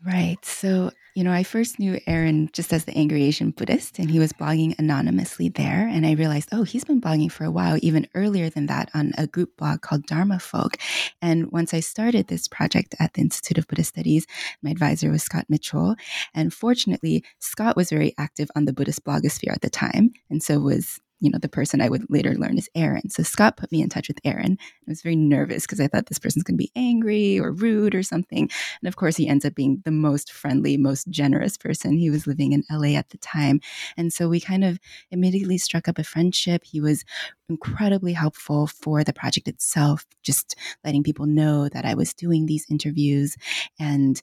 [0.04, 0.44] Right.
[0.44, 4.18] So, you know, I first knew Aaron just as the Angry Asian Buddhist, and he
[4.18, 5.86] was blogging anonymously there.
[5.86, 9.12] And I realized, oh, he's been blogging for a while, even earlier than that, on
[9.16, 10.76] a group blog called Dharma Folk.
[11.22, 14.26] And once I started this project at the Institute of Buddhist Studies,
[14.60, 15.94] my advisor was Scott Mitchell.
[16.34, 20.58] And fortunately, Scott was very active on the Buddhist blogosphere at the time, and so
[20.58, 23.08] was you know, the person I would later learn is Aaron.
[23.08, 24.58] So Scott put me in touch with Aaron.
[24.60, 27.94] I was very nervous because I thought this person's going to be angry or rude
[27.94, 28.50] or something.
[28.82, 31.96] And of course, he ends up being the most friendly, most generous person.
[31.96, 33.60] He was living in LA at the time.
[33.96, 34.78] And so we kind of
[35.10, 36.62] immediately struck up a friendship.
[36.62, 37.06] He was
[37.48, 42.66] incredibly helpful for the project itself, just letting people know that I was doing these
[42.70, 43.36] interviews.
[43.78, 44.20] And,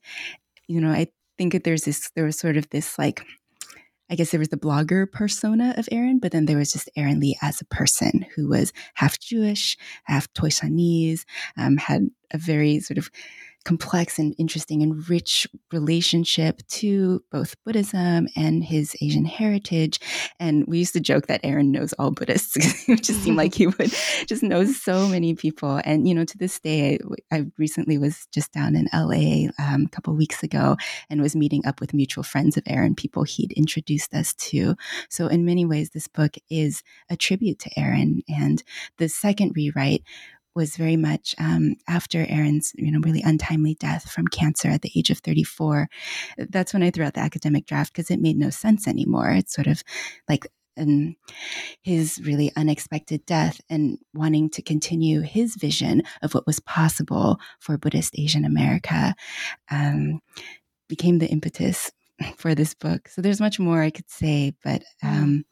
[0.67, 1.07] you know, I
[1.39, 3.25] think that there's this, there was sort of this like,
[4.11, 7.21] I guess there was the blogger persona of Aaron, but then there was just Aaron
[7.21, 11.23] Lee as a person who was half Jewish, half Toisanese,
[11.55, 13.09] um, had a very sort of
[13.63, 19.99] complex and interesting and rich relationship to both Buddhism and his Asian heritage.
[20.39, 22.55] And we used to joke that Aaron knows all Buddhists.
[22.89, 23.93] it just seemed like he would
[24.27, 25.79] just know so many people.
[25.85, 26.99] And, you know, to this day,
[27.31, 30.77] I, I recently was just down in LA um, a couple weeks ago
[31.09, 34.75] and was meeting up with mutual friends of Aaron, people he'd introduced us to.
[35.09, 38.21] So, in many ways, this book is a tribute to Aaron.
[38.27, 38.63] And
[38.97, 40.03] the second rewrite
[40.55, 44.91] was very much um, after Aaron's, you know, really untimely death from cancer at the
[44.95, 45.87] age of 34.
[46.37, 49.31] That's when I threw out the academic draft because it made no sense anymore.
[49.31, 49.83] It's sort of
[50.27, 51.15] like and
[51.81, 57.77] his really unexpected death and wanting to continue his vision of what was possible for
[57.77, 59.13] Buddhist Asian America
[59.69, 60.21] um,
[60.87, 61.91] became the impetus
[62.37, 63.09] for this book.
[63.09, 65.09] So there's much more I could say, but mm.
[65.09, 65.45] um,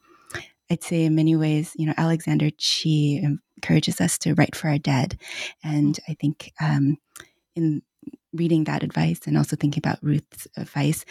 [0.69, 3.23] I'd say in many ways, you know, Alexander Chee
[3.58, 5.19] encourages us to write for our dead.
[5.63, 6.97] And I think um,
[7.55, 7.82] in
[8.34, 11.05] reading that advice and also thinking about Ruth's advice,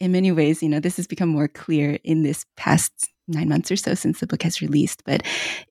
[0.00, 2.92] in many ways, you know, this has become more clear in this past
[3.28, 5.22] nine months or so since the book has released, but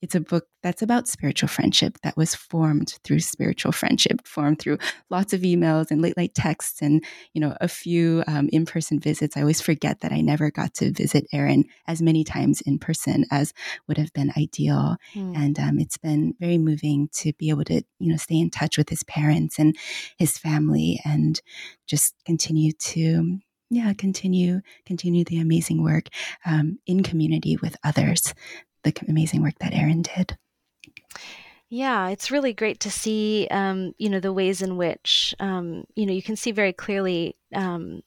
[0.02, 4.78] it's a book that's about spiritual friendship that was formed through spiritual friendship, formed through
[5.10, 9.38] lots of emails and late, late texts and, you know, a few um, in-person visits.
[9.38, 13.26] I always forget that I never got to visit Aaron as many times in person
[13.32, 13.54] as
[13.88, 14.98] would have been ideal.
[15.14, 15.38] Mm.
[15.38, 18.78] And um, it's been very moving to be able to, you know, stay in touch
[18.78, 19.78] with his parents and
[20.18, 21.40] his family and
[21.88, 26.10] just continue to yeah, continue continue the amazing work
[26.46, 28.34] um, in community with others.
[28.84, 30.38] The amazing work that Aaron did.
[31.70, 36.06] Yeah, it's really great to see, um, you know, the ways in which, um, you
[36.06, 38.04] know, you can see very clearly um,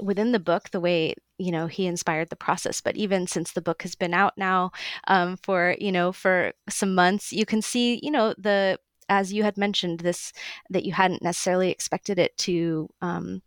[0.00, 3.60] within the book the way you know he inspired the process but even since the
[3.60, 4.70] book has been out now
[5.08, 9.42] um, for you know for some months you can see you know the as you
[9.42, 10.32] had mentioned this
[10.70, 13.42] that you hadn't necessarily expected it to um,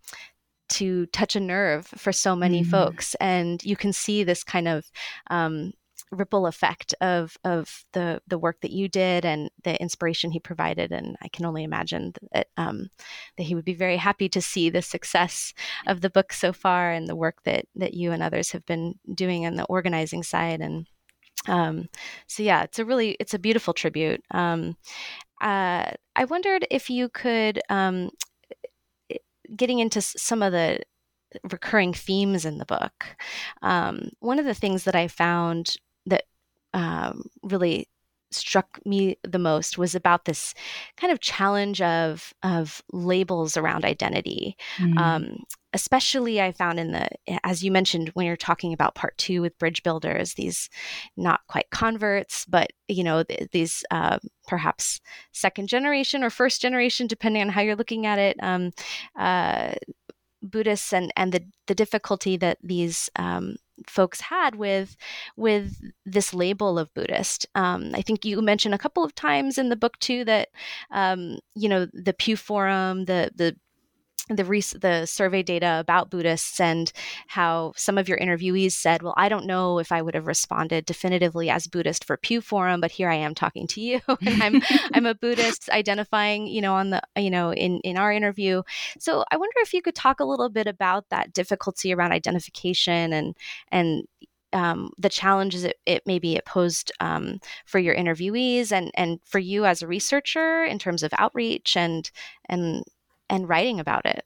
[0.67, 2.67] to touch a nerve for so many mm.
[2.67, 4.89] folks and you can see this kind of
[5.29, 5.73] um,
[6.11, 10.91] ripple effect of of the the work that you did and the inspiration he provided
[10.91, 12.89] and I can only imagine that um,
[13.37, 15.53] that he would be very happy to see the success
[15.87, 18.95] of the book so far and the work that that you and others have been
[19.13, 20.87] doing on the organizing side and
[21.47, 21.89] um,
[22.27, 24.77] so yeah it's a really it's a beautiful tribute um,
[25.41, 28.09] uh, I wondered if you could um,
[29.55, 30.79] getting into some of the
[31.51, 33.15] recurring themes in the book,
[33.61, 36.23] um, one of the things that I found that
[36.73, 37.87] um, really
[38.35, 40.53] struck me the most was about this
[40.97, 44.55] kind of challenge of of labels around identity.
[44.77, 44.97] Mm.
[44.97, 45.43] Um,
[45.73, 47.09] especially I found in the,
[47.43, 50.69] as you mentioned, when you're talking about part two with bridge builders, these
[51.17, 54.17] not quite converts, but, you know, th- these uh,
[54.47, 55.01] perhaps
[55.33, 58.71] second generation or first generation, depending on how you're looking at it, um,
[59.19, 59.73] uh,
[60.41, 63.57] Buddhists and, and the, the difficulty that these um,
[63.87, 64.95] folks had with
[65.35, 67.45] with this label of Buddhist.
[67.55, 70.49] Um, I think you mentioned a couple of times in the book too that
[70.91, 73.55] um, you know the Pew Forum, the the
[74.29, 74.43] the
[74.79, 76.91] the survey data about Buddhists and
[77.27, 80.85] how some of your interviewees said, "Well, I don't know if I would have responded
[80.85, 84.61] definitively as Buddhist for Pew Forum, but here I am talking to you, and I'm
[84.93, 88.63] I'm a Buddhist identifying, you know, on the you know in in our interview."
[88.99, 93.13] So I wonder if you could talk a little bit about that difficulty around identification
[93.13, 93.35] and
[93.71, 94.07] and
[94.53, 99.39] um, the challenges it, it maybe it posed um, for your interviewees and and for
[99.39, 102.09] you as a researcher in terms of outreach and
[102.47, 102.83] and
[103.29, 104.25] and writing about it?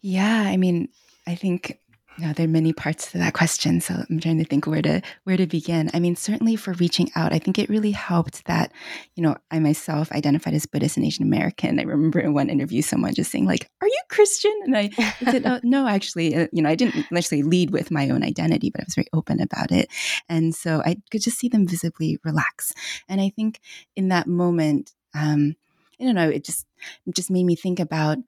[0.00, 0.88] Yeah, I mean,
[1.26, 1.78] I think
[2.16, 4.82] you know, there are many parts to that question, so I'm trying to think where
[4.82, 5.90] to where to begin.
[5.92, 8.72] I mean, certainly for reaching out, I think it really helped that,
[9.16, 11.80] you know, I myself identified as Buddhist and Asian American.
[11.80, 15.30] I remember in one interview, someone just saying like, "Are you Christian?" And I, I
[15.30, 18.70] said, oh, "No, actually, uh, you know, I didn't necessarily lead with my own identity,
[18.70, 19.88] but I was very open about it."
[20.28, 22.72] And so I could just see them visibly relax.
[23.08, 23.60] And I think
[23.96, 25.56] in that moment, um,
[26.00, 26.66] I don't know, it just
[27.06, 28.18] it just made me think about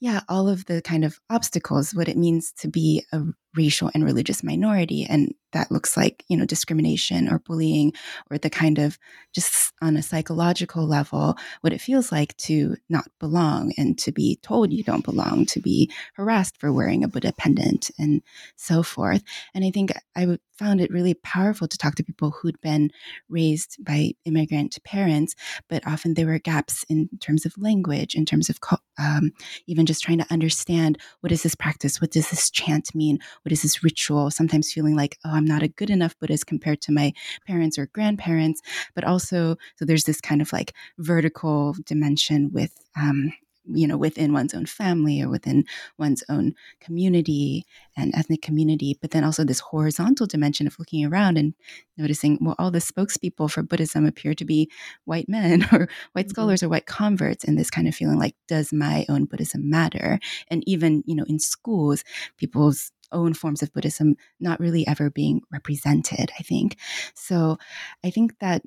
[0.00, 3.20] yeah, all of the kind of obstacles, what it means to be a
[3.56, 5.06] racial and religious minority.
[5.08, 7.92] And that looks like, you know, discrimination or bullying
[8.30, 8.98] or the kind of
[9.34, 14.38] just on a psychological level, what it feels like to not belong and to be
[14.42, 18.22] told you don't belong, to be harassed for wearing a Buddha pendant and
[18.56, 19.22] so forth.
[19.54, 22.90] And I think I found it really powerful to talk to people who'd been
[23.28, 25.34] raised by immigrant parents,
[25.68, 28.58] but often there were gaps in terms of language, in terms of
[28.98, 29.30] um,
[29.66, 32.00] even just trying to understand what is this practice?
[32.00, 33.20] What does this chant mean?
[33.48, 34.30] What is this ritual?
[34.30, 37.14] Sometimes feeling like, oh, I'm not a good enough Buddhist compared to my
[37.46, 38.60] parents or grandparents.
[38.94, 43.32] But also, so there's this kind of like vertical dimension with um,
[43.72, 45.64] you know within one's own family or within
[45.98, 47.64] one's own community
[47.96, 51.52] and ethnic community but then also this horizontal dimension of looking around and
[51.98, 54.70] noticing well all the spokespeople for buddhism appear to be
[55.04, 56.30] white men or white mm-hmm.
[56.30, 60.18] scholars or white converts and this kind of feeling like does my own buddhism matter
[60.48, 62.04] and even you know in schools
[62.38, 66.76] people's own forms of Buddhism not really ever being represented, I think.
[67.14, 67.58] So
[68.04, 68.62] I think that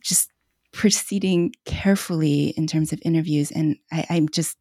[0.00, 0.30] just
[0.72, 4.56] proceeding carefully in terms of interviews, and I, I'm just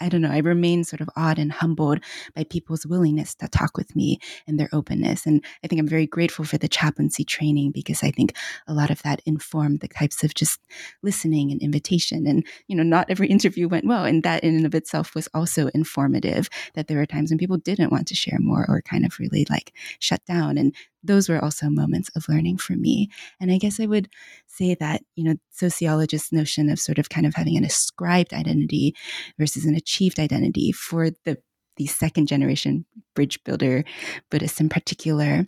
[0.00, 2.00] I don't know, I remain sort of awed and humbled
[2.34, 5.26] by people's willingness to talk with me and their openness.
[5.26, 8.90] And I think I'm very grateful for the chaplaincy training because I think a lot
[8.90, 10.60] of that informed the types of just
[11.02, 12.26] listening and invitation.
[12.26, 14.04] And, you know, not every interview went well.
[14.04, 17.58] And that in and of itself was also informative that there were times when people
[17.58, 20.58] didn't want to share more or kind of really like shut down.
[20.58, 23.10] And those were also moments of learning for me.
[23.40, 24.08] And I guess I would
[24.46, 28.94] say that, you know, sociologists' notion of sort of kind of having an ascribed identity
[29.38, 31.38] versus an achieved identity for the
[31.76, 32.84] the second generation
[33.16, 33.84] bridge builder
[34.30, 35.46] Buddhists in particular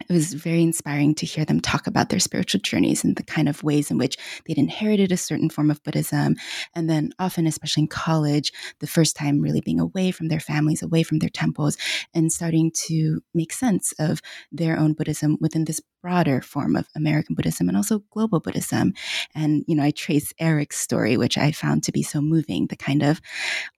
[0.00, 3.48] it was very inspiring to hear them talk about their spiritual journeys and the kind
[3.48, 6.34] of ways in which they'd inherited a certain form of Buddhism.
[6.74, 10.82] And then, often, especially in college, the first time really being away from their families,
[10.82, 11.76] away from their temples,
[12.12, 17.34] and starting to make sense of their own Buddhism within this broader form of American
[17.34, 18.94] Buddhism and also global Buddhism.
[19.34, 22.76] And, you know, I trace Eric's story, which I found to be so moving the
[22.76, 23.20] kind of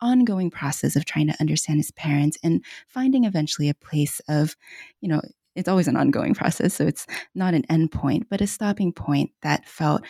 [0.01, 4.57] ongoing process of trying to understand his parents and finding eventually a place of,
[5.01, 5.21] you know,
[5.57, 6.75] it's always an ongoing process.
[6.75, 10.03] So it's not an end point, but a stopping point that felt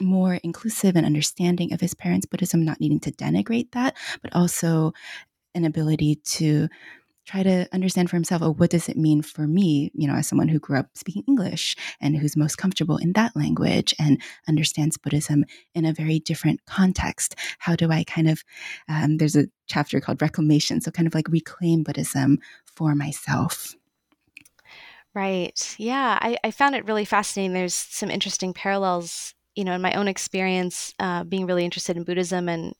[0.00, 4.92] more inclusive and understanding of his parents' Buddhism, not needing to denigrate that, but also
[5.54, 6.68] an ability to
[7.26, 10.26] try to understand for himself, oh, what does it mean for me, you know, as
[10.26, 14.98] someone who grew up speaking English and who's most comfortable in that language and understands
[14.98, 17.34] Buddhism in a very different context?
[17.60, 18.44] How do I kind of,
[18.88, 23.74] um, there's a chapter called Reclamation, so kind of like reclaim Buddhism for myself.
[25.14, 25.76] Right.
[25.78, 26.18] Yeah.
[26.20, 27.52] I, I found it really fascinating.
[27.54, 32.02] There's some interesting parallels, you know, in my own experience, uh, being really interested in
[32.04, 32.74] Buddhism and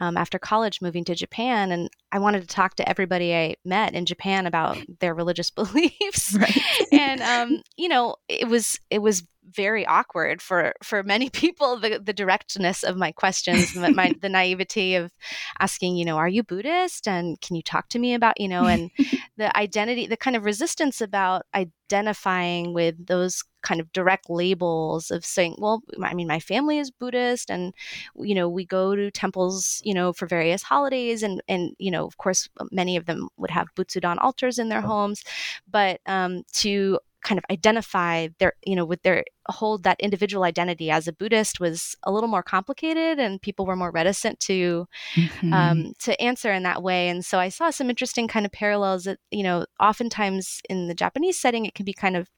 [0.00, 1.70] um, after college moving to Japan.
[1.70, 6.36] And I wanted to talk to everybody I met in Japan about their religious beliefs.
[6.40, 6.56] Right.
[6.92, 11.98] and, um, you know, it was, it was very awkward for for many people the
[11.98, 15.10] the directness of my questions my the naivety of
[15.58, 18.66] asking you know are you buddhist and can you talk to me about you know
[18.66, 18.90] and
[19.38, 25.24] the identity the kind of resistance about identifying with those kind of direct labels of
[25.24, 27.74] saying well i mean my family is buddhist and
[28.16, 32.06] you know we go to temples you know for various holidays and and you know
[32.06, 35.22] of course many of them would have butsudan altars in their homes
[35.68, 40.90] but um, to kind of identify their you know with their hold that individual identity
[40.90, 45.52] as a buddhist was a little more complicated and people were more reticent to mm-hmm.
[45.52, 49.04] um, to answer in that way and so i saw some interesting kind of parallels
[49.04, 52.28] that you know oftentimes in the japanese setting it can be kind of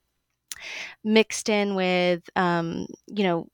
[1.04, 3.46] mixed in with um, you know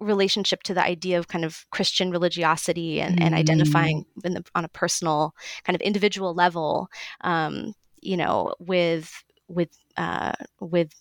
[0.00, 3.26] relationship to the idea of kind of Christian religiosity and, mm-hmm.
[3.26, 6.88] and identifying the, on a personal kind of individual level,
[7.22, 10.92] um, you know, with with uh, with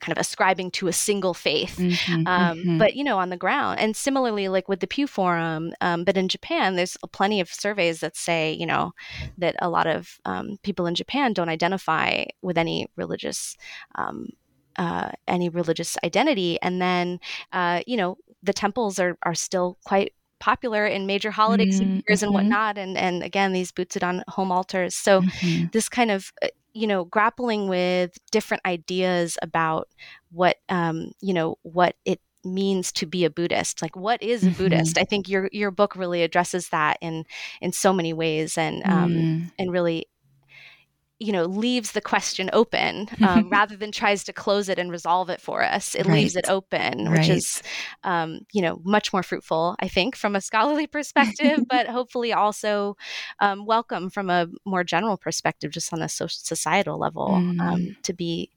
[0.00, 2.78] kind of ascribing to a single faith mm-hmm, um, mm-hmm.
[2.78, 6.16] but you know on the ground and similarly like with the pew forum um, but
[6.16, 8.92] in japan there's plenty of surveys that say you know
[9.38, 13.56] that a lot of um, people in japan don't identify with any religious
[13.96, 14.28] um,
[14.78, 17.20] uh, any religious identity and then
[17.52, 22.00] uh, you know the temples are, are still quite popular in major holidays mm-hmm.
[22.06, 22.32] and mm-hmm.
[22.32, 25.66] whatnot and and again these butsudan home altars so mm-hmm.
[25.72, 29.88] this kind of uh, you know grappling with different ideas about
[30.30, 34.46] what um, you know what it means to be a buddhist like what is a
[34.46, 34.62] mm-hmm.
[34.62, 37.24] buddhist i think your your book really addresses that in
[37.60, 39.52] in so many ways and um, mm.
[39.58, 40.06] and really
[41.18, 45.30] you know leaves the question open um, rather than tries to close it and resolve
[45.30, 46.14] it for us it right.
[46.14, 47.62] leaves it open which is
[48.04, 52.96] um, you know much more fruitful i think from a scholarly perspective but hopefully also
[53.40, 58.02] um, welcome from a more general perspective just on a social, societal level um, mm.
[58.02, 58.50] to be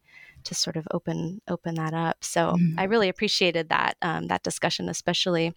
[0.43, 2.73] to sort of open open that up so mm.
[2.77, 5.53] i really appreciated that um, that discussion especially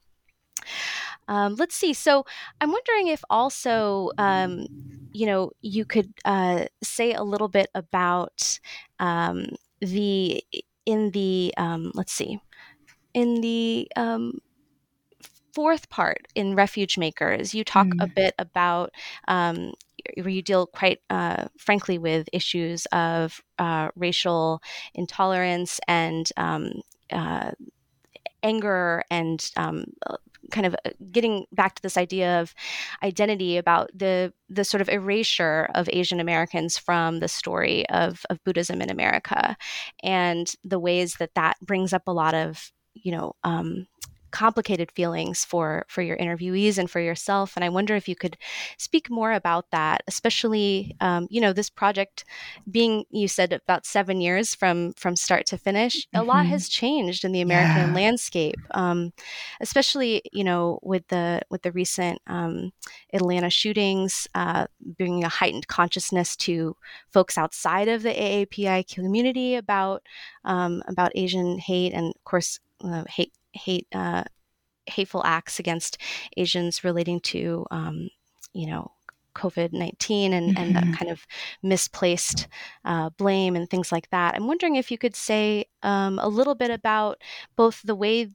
[1.28, 1.92] um, let's see.
[1.92, 2.24] So
[2.60, 4.66] I'm wondering if also, um,
[5.12, 8.58] you know, you could uh, say a little bit about
[8.98, 9.46] um,
[9.80, 10.44] the
[10.86, 12.40] in the um, let's see,
[13.14, 14.40] in the um,
[15.54, 18.02] fourth part in Refuge Makers, you talk mm.
[18.02, 18.92] a bit about
[19.28, 19.72] um,
[20.16, 24.60] where you deal quite uh, frankly with issues of uh, racial
[24.94, 26.72] intolerance and um,
[27.10, 27.52] uh,
[28.42, 29.84] anger and um,
[30.50, 32.54] kind of uh, getting back to this idea of
[33.02, 38.42] identity about the the sort of erasure of Asian Americans from the story of, of
[38.44, 39.56] Buddhism in America.
[40.02, 43.86] And the ways that that brings up a lot of you know um,
[44.32, 48.36] complicated feelings for for your interviewees and for yourself and i wonder if you could
[48.78, 52.24] speak more about that especially um, you know this project
[52.70, 56.20] being you said about seven years from from start to finish mm-hmm.
[56.20, 56.50] a lot mm-hmm.
[56.50, 57.94] has changed in the american yeah.
[57.94, 59.12] landscape um,
[59.60, 62.72] especially you know with the with the recent um,
[63.12, 66.74] atlanta shootings uh, bringing a heightened consciousness to
[67.12, 70.02] folks outside of the aapi community about
[70.44, 74.24] um, about asian hate and of course uh, hate hate uh,
[74.86, 75.98] hateful acts against
[76.36, 78.08] Asians relating to um,
[78.52, 78.90] you know
[79.34, 80.62] COVID 19 and, mm-hmm.
[80.62, 81.26] and that kind of
[81.62, 82.48] misplaced
[82.84, 84.34] uh, blame and things like that.
[84.34, 87.22] I'm wondering if you could say um, a little bit about
[87.56, 88.28] both the way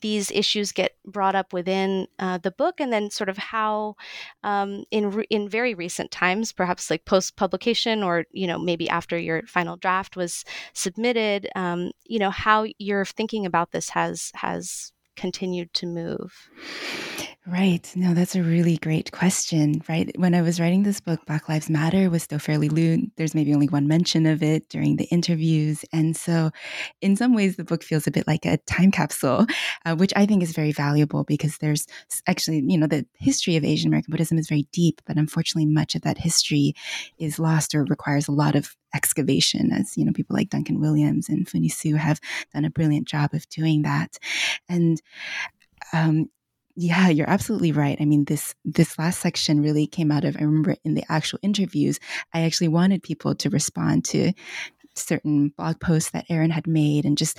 [0.00, 3.96] these issues get brought up within uh, the book, and then sort of how,
[4.42, 8.88] um, in re- in very recent times, perhaps like post publication, or you know maybe
[8.88, 14.30] after your final draft was submitted, um, you know how your thinking about this has
[14.34, 16.48] has continued to move.
[17.50, 17.90] Right.
[17.96, 19.80] No, that's a really great question.
[19.88, 20.10] Right.
[20.18, 23.10] When I was writing this book, Black Lives Matter was still fairly new.
[23.16, 25.82] There's maybe only one mention of it during the interviews.
[25.90, 26.50] And so,
[27.00, 29.46] in some ways, the book feels a bit like a time capsule,
[29.86, 31.86] uh, which I think is very valuable because there's
[32.26, 35.94] actually, you know, the history of Asian American Buddhism is very deep, but unfortunately, much
[35.94, 36.74] of that history
[37.18, 41.30] is lost or requires a lot of excavation, as, you know, people like Duncan Williams
[41.30, 42.20] and Fu Su have
[42.52, 44.18] done a brilliant job of doing that.
[44.68, 45.00] And
[45.92, 46.28] um,
[46.80, 47.96] yeah, you're absolutely right.
[48.00, 50.36] I mean, this this last section really came out of.
[50.36, 51.98] I remember in the actual interviews,
[52.32, 54.32] I actually wanted people to respond to
[54.94, 57.36] certain blog posts that Aaron had made, and just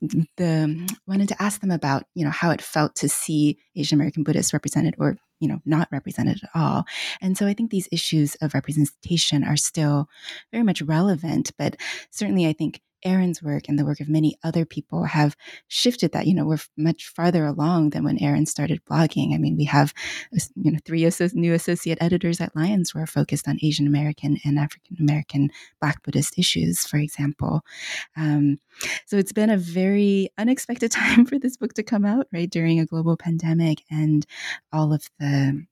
[0.00, 4.22] the wanted to ask them about you know how it felt to see Asian American
[4.22, 6.84] Buddhists represented or you know not represented at all.
[7.20, 10.08] And so I think these issues of representation are still
[10.52, 11.74] very much relevant, but
[12.12, 15.36] certainly I think Aaron's work and the work of many other people have
[15.68, 16.26] shifted that.
[16.26, 19.34] You know, we're much farther along than when Aaron started blogging.
[19.34, 19.92] I mean, we have,
[20.56, 24.58] you know, three new associate editors at Lions who are focused on Asian American and
[24.58, 27.62] African American Black Buddhist issues, for example.
[28.16, 28.58] Um,
[29.06, 32.80] so it's been a very unexpected time for this book to come out, right, during
[32.80, 34.26] a global pandemic and
[34.72, 35.66] all of the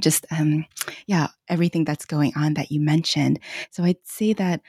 [0.00, 0.64] just um,
[1.06, 3.38] yeah everything that's going on that you mentioned.
[3.70, 4.60] So i'd say that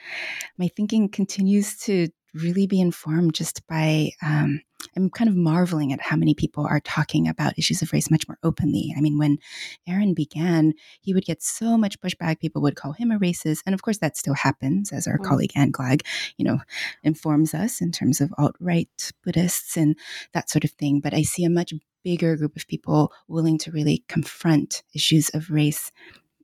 [0.58, 2.08] my thinking continues to
[2.42, 4.60] really be informed just by um,
[4.96, 8.28] i'm kind of marveling at how many people are talking about issues of race much
[8.28, 9.38] more openly i mean when
[9.86, 13.74] aaron began he would get so much pushback people would call him a racist and
[13.74, 15.24] of course that still happens as our mm-hmm.
[15.24, 16.02] colleague Ann Gleig
[16.36, 16.58] you know
[17.02, 19.96] informs us in terms of alt-right buddhists and
[20.32, 21.72] that sort of thing but i see a much
[22.04, 25.90] bigger group of people willing to really confront issues of race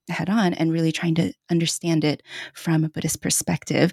[0.08, 2.22] head on and really trying to understand it
[2.54, 3.92] from a Buddhist perspective.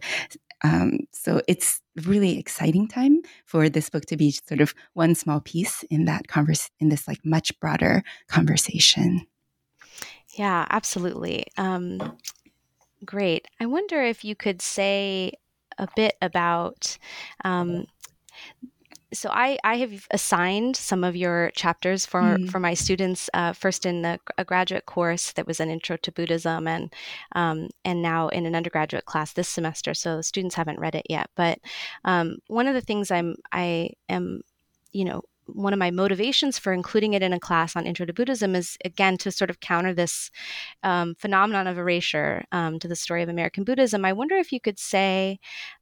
[0.64, 5.39] Um, so it's really exciting time for this book to be sort of one small
[5.39, 9.26] piece in that converse in this like much broader conversation.
[10.36, 11.45] Yeah, absolutely.
[11.57, 12.18] Um,
[13.05, 13.47] great.
[13.60, 15.34] I wonder if you could say
[15.78, 16.97] a bit about
[17.43, 17.86] um,
[19.12, 22.49] so I, I have assigned some of your chapters for, mm.
[22.49, 26.12] for my students uh, first in the, a graduate course that was an intro to
[26.12, 26.93] Buddhism and
[27.34, 31.05] um, and now in an undergraduate class this semester so the students haven't read it
[31.10, 31.60] yet but
[32.05, 34.41] um, one of the things I'm I am
[34.91, 35.24] you know
[35.54, 38.78] one of my motivations for including it in a class on Intro to Buddhism is
[38.86, 40.32] again to sort of counter this
[40.84, 44.06] um, phenomenon of erasure um, to the story of American Buddhism.
[44.06, 45.39] I wonder if you could say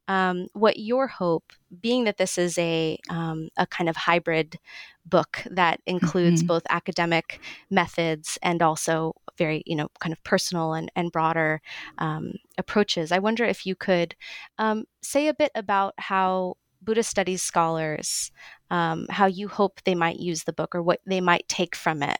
[0.08, 4.58] um, what your hope, being that this is a um, a kind of hybrid
[5.04, 6.48] book that includes mm-hmm.
[6.48, 7.40] both academic
[7.70, 11.60] methods and also very you know kind of personal and, and broader
[11.98, 13.12] um, approaches.
[13.12, 14.14] I wonder if you could
[14.58, 18.30] um, say a bit about how Buddhist studies scholars
[18.70, 22.02] um, how you hope they might use the book or what they might take from
[22.02, 22.18] it.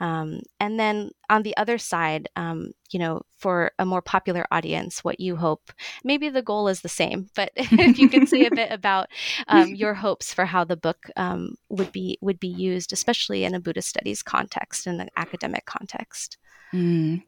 [0.00, 5.02] Um, and then on the other side, um, you know, for a more popular audience,
[5.02, 5.72] what you hope,
[6.04, 9.08] maybe the goal is the same, but if you could say a bit about
[9.48, 13.54] um, your hopes for how the book um, would be would be used, especially in
[13.54, 16.38] a Buddhist studies context, in an academic context.
[16.74, 17.22] Mm.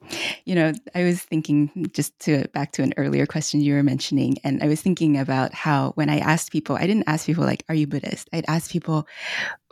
[0.44, 4.36] You know, I was thinking just to back to an earlier question you were mentioning,
[4.44, 7.64] and I was thinking about how when I asked people, I didn't ask people like,
[7.68, 9.06] "Are you Buddhist?" I'd ask people,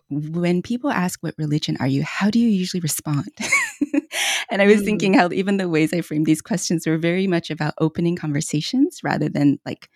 [0.09, 3.28] when people ask what religion are you, how do you usually respond?
[4.50, 4.84] and I was mm.
[4.84, 9.00] thinking how even the ways I framed these questions were very much about opening conversations
[9.02, 9.88] rather than like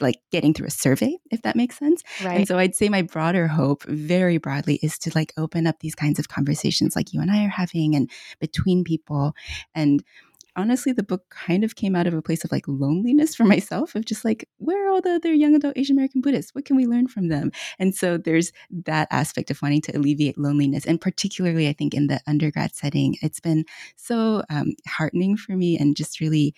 [0.00, 2.02] like getting through a survey, if that makes sense.
[2.24, 2.38] Right.
[2.38, 5.94] And so I'd say my broader hope, very broadly, is to like open up these
[5.94, 8.10] kinds of conversations like you and I are having and
[8.40, 9.34] between people
[9.74, 10.02] and
[10.58, 13.94] honestly, the book kind of came out of a place of like loneliness for myself
[13.94, 16.54] of just like, where are all the other young adult Asian American Buddhists?
[16.54, 17.52] What can we learn from them?
[17.78, 18.52] And so there's
[18.84, 20.84] that aspect of wanting to alleviate loneliness.
[20.84, 23.64] And particularly, I think in the undergrad setting, it's been
[23.96, 26.54] so um, heartening for me and just really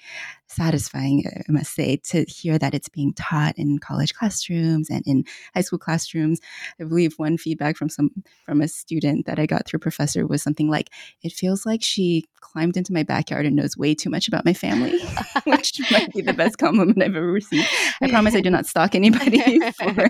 [0.49, 5.25] satisfying, I must say, to hear that it's being taught in college classrooms and in
[5.55, 6.41] high school classrooms.
[6.81, 8.11] I believe one feedback from some
[8.47, 10.91] from a student that I got through professor was something like,
[11.23, 14.53] "It feels like she climbed into my backyard and knows way too much about my
[14.53, 14.99] family,"
[15.45, 17.69] which might be the best compliment I've ever received.
[18.01, 20.09] I promise I do not stalk anybody for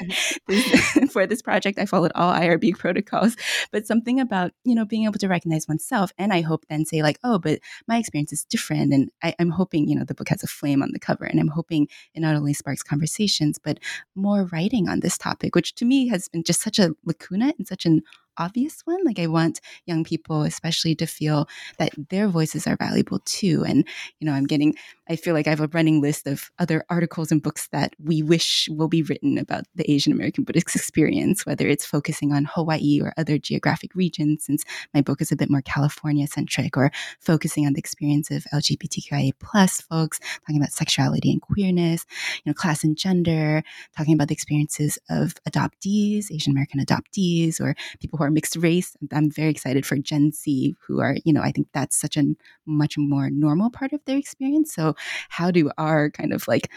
[0.48, 1.78] this, for this project.
[1.78, 3.36] I followed all IRB protocols,
[3.72, 7.02] but something about you know being able to recognize oneself, and I hope then say
[7.02, 10.28] like, "Oh, but my experience is different," and I, I'm hoping you know the book
[10.28, 11.24] has a flame on the cover.
[11.24, 13.78] And I'm hoping it not only sparks conversations, but
[14.14, 17.66] more writing on this topic, which to me has been just such a lacuna and
[17.66, 18.02] such an
[18.38, 19.04] obvious one.
[19.04, 23.64] Like I want young people, especially, to feel that their voices are valuable too.
[23.66, 23.86] And,
[24.18, 24.74] you know, I'm getting,
[25.08, 28.22] I feel like I have a running list of other articles and books that we
[28.22, 33.00] wish will be written about the Asian American Buddhist experience, whether it's focusing on Hawaii
[33.02, 34.64] or other geographic regions, since
[34.94, 39.32] my book is a bit more California centric, or focusing on the experience of LGBTQIA
[39.40, 42.06] plus folks, talking about sexuality and queerness,
[42.44, 43.62] you know, class and gender,
[43.96, 48.96] talking about the experiences of adoptees, Asian American adoptees, or people are mixed race.
[49.12, 52.24] I'm very excited for Gen Z, who are, you know, I think that's such a
[52.66, 54.74] much more normal part of their experience.
[54.74, 54.94] So,
[55.28, 56.68] how do our kind of like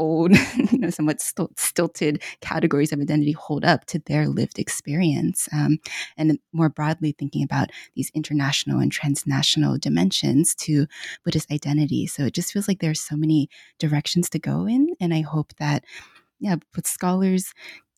[0.00, 0.32] old,
[0.72, 5.48] you know, somewhat stilted categories of identity hold up to their lived experience.
[5.52, 5.78] Um,
[6.16, 10.86] and more broadly, thinking about these international and transnational dimensions to
[11.24, 12.06] Buddhist identity.
[12.06, 14.94] So it just feels like there are so many directions to go in.
[15.00, 15.84] And I hope that,
[16.40, 17.52] yeah, with scholars,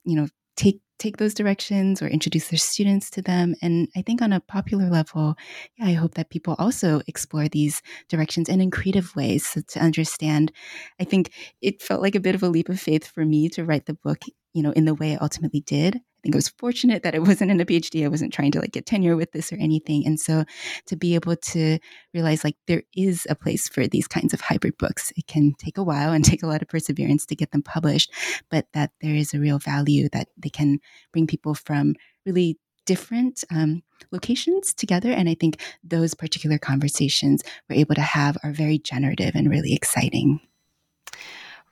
[0.05, 3.55] you know, take take those directions or introduce their students to them.
[3.61, 5.35] And I think on a popular level,
[5.77, 9.81] yeah, I hope that people also explore these directions and in creative ways so to
[9.81, 10.53] understand.
[11.01, 13.65] I think it felt like a bit of a leap of faith for me to
[13.65, 14.23] write the book,
[14.55, 17.51] you know, in the way I ultimately did think I was fortunate that it wasn't
[17.51, 18.05] in a PhD.
[18.05, 20.07] I wasn't trying to like get tenure with this or anything.
[20.07, 20.45] And so
[20.87, 21.79] to be able to
[22.15, 25.13] realize like there is a place for these kinds of hybrid books.
[25.17, 28.13] It can take a while and take a lot of perseverance to get them published,
[28.51, 30.79] but that there is a real value that they can
[31.13, 31.95] bring people from
[32.25, 35.11] really different um, locations together.
[35.11, 39.75] And I think those particular conversations we're able to have are very generative and really
[39.75, 40.41] exciting.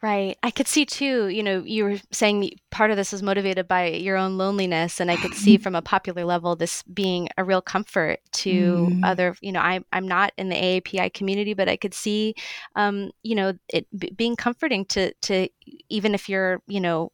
[0.03, 0.39] Right.
[0.43, 3.89] I could see too, you know, you were saying part of this is motivated by
[3.89, 4.99] your own loneliness.
[4.99, 9.01] And I could see from a popular level this being a real comfort to mm.
[9.05, 12.35] other, you know, I, I'm not in the AAPI community, but I could see,
[12.77, 15.49] um, you know, it b- being comforting to, to
[15.91, 17.13] even if you're, you know,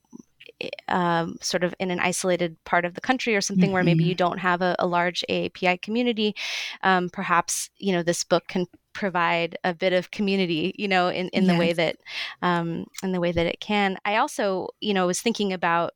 [0.89, 3.75] um, sort of in an isolated part of the country or something mm-hmm.
[3.75, 4.11] where maybe mm-hmm.
[4.11, 6.35] you don't have a, a large AAPI community,
[6.83, 11.29] um, perhaps you know this book can provide a bit of community you know in,
[11.29, 11.53] in yes.
[11.53, 11.97] the way that
[12.41, 15.93] um, in the way that it can i also you know was thinking about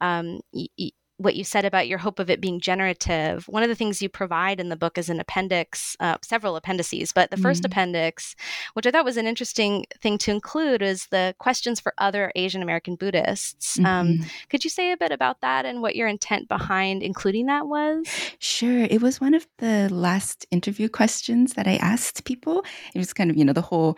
[0.00, 0.68] um, y-
[1.16, 3.46] what you said about your hope of it being generative.
[3.48, 7.12] One of the things you provide in the book is an appendix, uh, several appendices,
[7.12, 7.66] but the 1st mm-hmm.
[7.66, 8.34] appendix,
[8.74, 12.62] which I thought was an interesting thing to include, is the questions for other Asian
[12.62, 13.78] American Buddhists.
[13.78, 13.94] Um, mm-hmm.
[13.94, 17.66] Um, could you say a bit about that and what your intent behind including that
[17.66, 18.06] was?
[18.38, 18.84] Sure.
[18.84, 22.64] It was one of the last interview questions that I asked people.
[22.94, 23.96] It was kind of, you know, the whole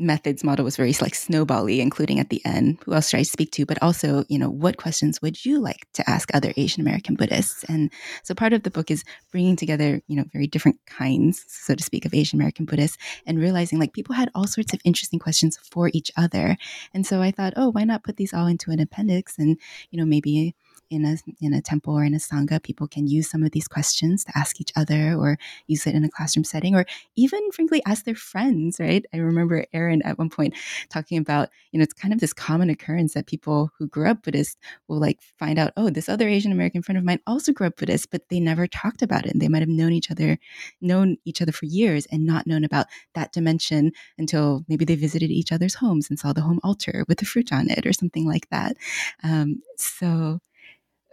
[0.00, 3.52] methods model was very like snowbally, including at the end, who else should I speak
[3.52, 3.66] to?
[3.66, 7.64] But also, you know, what questions would you like to ask other Asian American Buddhists?
[7.64, 7.92] And
[8.22, 11.82] so part of the book is bringing together, you know, very different kinds, so to
[11.82, 15.58] speak, of Asian American Buddhists and realizing like people had all sorts of interesting questions
[15.62, 16.56] for each other.
[16.94, 19.58] And so I thought, oh, why not put these all into an appendix and,
[19.90, 20.54] you know, maybe
[20.90, 23.68] in a in a temple or in a sangha, people can use some of these
[23.68, 26.84] questions to ask each other, or use it in a classroom setting, or
[27.16, 28.78] even frankly ask their friends.
[28.80, 29.04] Right?
[29.14, 30.54] I remember Aaron at one point
[30.90, 34.22] talking about you know it's kind of this common occurrence that people who grew up
[34.22, 37.68] Buddhist will like find out, oh, this other Asian American friend of mine also grew
[37.68, 40.38] up Buddhist, but they never talked about it, and they might have known each other,
[40.80, 45.30] known each other for years, and not known about that dimension until maybe they visited
[45.30, 48.26] each other's homes and saw the home altar with the fruit on it or something
[48.26, 48.76] like that.
[49.22, 50.40] Um, so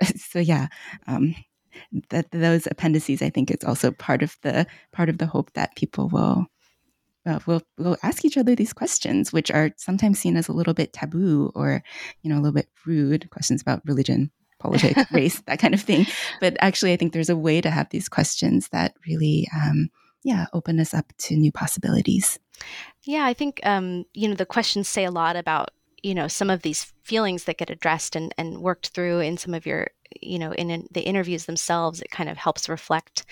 [0.15, 0.67] so yeah,
[1.07, 1.35] um,
[2.09, 5.75] that those appendices, I think, it's also part of the part of the hope that
[5.75, 6.47] people will
[7.25, 10.73] uh, will will ask each other these questions, which are sometimes seen as a little
[10.73, 11.83] bit taboo or
[12.21, 16.05] you know a little bit rude questions about religion, politics, race, that kind of thing.
[16.39, 19.89] But actually, I think there's a way to have these questions that really, um,
[20.23, 22.39] yeah, open us up to new possibilities.
[23.03, 25.71] Yeah, I think um, you know the questions say a lot about
[26.07, 29.53] you know some of these feelings that get addressed and, and worked through in some
[29.53, 29.87] of your
[30.21, 33.25] you know in, in, the interviews themselves it kind of helps reflect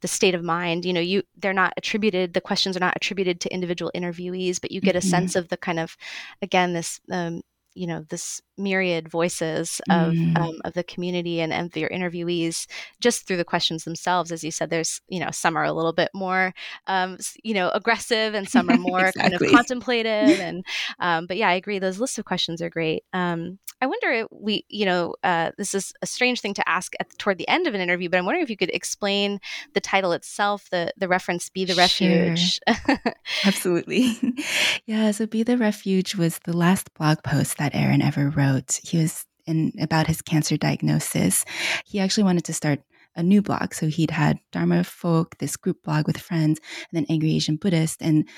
[0.00, 3.38] the state of mind you know you they're not attributed the questions are not attributed
[3.38, 5.06] to individual interviewees but you get mm-hmm.
[5.06, 5.96] a sense of the kind of
[6.40, 7.42] again this um,
[7.74, 10.38] you know this myriad voices of mm.
[10.38, 12.66] um, of the community and, and your interviewees
[13.00, 15.92] just through the questions themselves as you said there's you know some are a little
[15.92, 16.52] bit more
[16.86, 19.22] um, you know aggressive and some are more exactly.
[19.22, 20.64] kind of contemplative and
[21.00, 24.26] um, but yeah i agree those lists of questions are great um, i wonder if
[24.30, 27.66] we you know uh, this is a strange thing to ask at, toward the end
[27.66, 29.40] of an interview but i'm wondering if you could explain
[29.74, 32.98] the title itself the the reference be the refuge sure.
[33.44, 34.16] absolutely
[34.86, 38.80] yeah so be the refuge was the last blog post that aaron ever wrote.
[38.82, 41.44] He was in about his cancer diagnosis.
[41.84, 42.80] He actually wanted to start
[43.14, 43.74] a new blog.
[43.74, 46.60] So he'd had Dharma Folk, this group blog with friends,
[46.90, 48.02] and then Angry Asian Buddhist.
[48.02, 48.28] And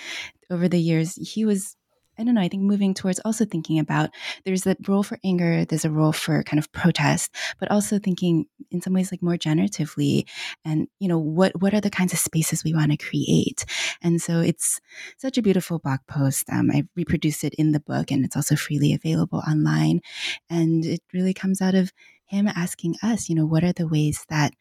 [0.50, 1.76] over the years, he was
[2.18, 4.10] I don't know, I think moving towards also thinking about
[4.44, 8.46] there's a role for anger, there's a role for kind of protest, but also thinking
[8.70, 10.24] in some ways like more generatively
[10.64, 13.64] and, you know, what what are the kinds of spaces we want to create?
[14.02, 14.80] And so it's
[15.18, 16.48] such a beautiful blog post.
[16.50, 20.00] Um, I reproduced it in the book and it's also freely available online.
[20.50, 21.92] And it really comes out of
[22.26, 24.54] him asking us, you know, what are the ways that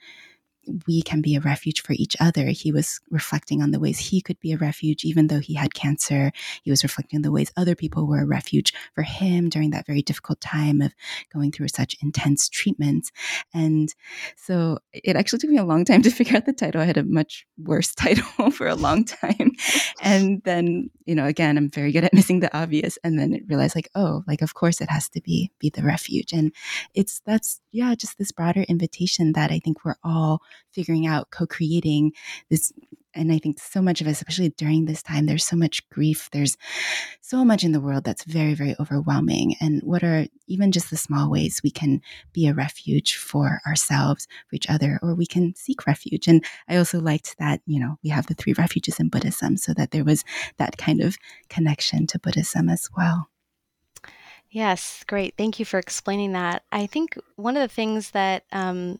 [0.88, 2.48] we can be a refuge for each other.
[2.48, 5.74] He was reflecting on the ways he could be a refuge, even though he had
[5.74, 6.32] cancer.
[6.64, 9.86] He was reflecting on the ways other people were a refuge for him during that
[9.86, 10.94] very difficult time of
[11.32, 13.12] going through such intense treatments.
[13.54, 13.94] And
[14.36, 16.82] so it actually took me a long time to figure out the title.
[16.82, 19.52] I had a much worse title for a long time.
[20.02, 22.98] And then, you know, again, I'm very good at missing the obvious.
[23.04, 25.84] And then it realized like, oh, like, of course it has to be, be the
[25.84, 26.32] refuge.
[26.32, 26.54] And
[26.94, 30.42] it's, that's, yeah, just this broader invitation that I think we're all
[30.72, 32.14] figuring out, co creating
[32.50, 32.74] this.
[33.16, 36.30] And I think so much of us, especially during this time, there's so much grief.
[36.32, 36.58] There's
[37.22, 39.56] so much in the world that's very, very overwhelming.
[39.62, 42.02] And what are even just the small ways we can
[42.32, 46.28] be a refuge for ourselves, for each other, or we can seek refuge?
[46.28, 49.76] And I also liked that, you know, we have the three refuges in Buddhism, so
[49.76, 50.26] that there was
[50.58, 51.16] that kind of
[51.50, 53.30] connection to Buddhism as well.
[54.50, 55.34] Yes, great.
[55.36, 56.64] Thank you for explaining that.
[56.72, 59.00] I think one of the things that um,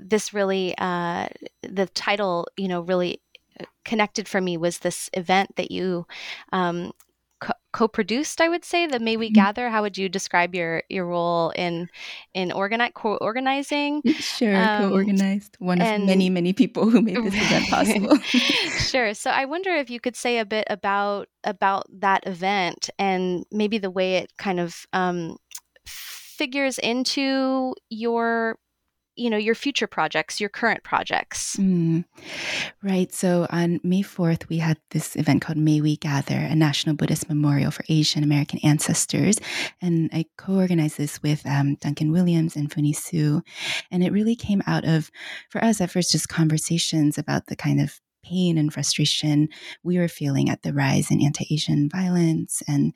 [0.00, 1.28] this really uh,
[1.62, 3.20] the title you know really
[3.60, 6.06] uh, connected for me was this event that you
[6.52, 6.92] um,
[7.72, 9.34] co-produced i would say the may we mm-hmm.
[9.34, 9.70] gather.
[9.70, 11.88] How would you describe your your role in
[12.34, 14.02] in co-organizing?
[14.18, 15.56] Sure um, co-organized.
[15.58, 18.16] One and, of many many people who made this event possible.
[18.18, 19.14] Sure.
[19.14, 23.78] So i wonder if you could say a bit about about that event and maybe
[23.78, 25.36] the way it kind of um,
[25.86, 28.58] figures into your
[29.20, 31.56] you know, your future projects, your current projects.
[31.56, 32.04] Mm,
[32.82, 33.12] right.
[33.12, 37.28] So on May 4th, we had this event called May We Gather, a National Buddhist
[37.28, 39.38] Memorial for Asian American Ancestors.
[39.82, 43.42] And I co organized this with um, Duncan Williams and Funie Hsu.
[43.90, 45.10] And it really came out of,
[45.50, 49.48] for us at first, just conversations about the kind of pain and frustration
[49.82, 52.62] we were feeling at the rise in anti Asian violence.
[52.66, 52.94] And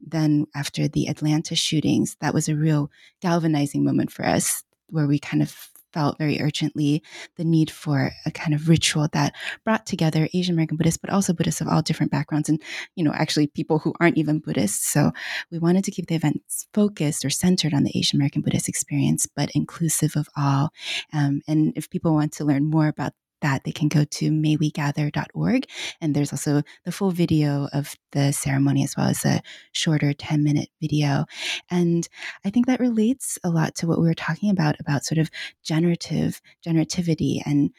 [0.00, 5.18] then after the Atlanta shootings, that was a real galvanizing moment for us where we
[5.18, 7.02] kind of felt very urgently
[7.36, 9.34] the need for a kind of ritual that
[9.64, 12.62] brought together Asian American Buddhists, but also Buddhists of all different backgrounds and,
[12.96, 14.86] you know, actually people who aren't even Buddhists.
[14.86, 15.12] So
[15.50, 19.26] we wanted to keep the events focused or centered on the Asian American Buddhist experience,
[19.34, 20.68] but inclusive of all.
[21.14, 25.66] Um, and if people want to learn more about that, they can go to maywegather.org.
[26.00, 30.42] And there's also the full video of the ceremony as well as a shorter 10
[30.42, 31.26] minute video.
[31.70, 32.08] And
[32.44, 35.30] I think that relates a lot to what we were talking about, about sort of
[35.62, 37.70] generative, generativity and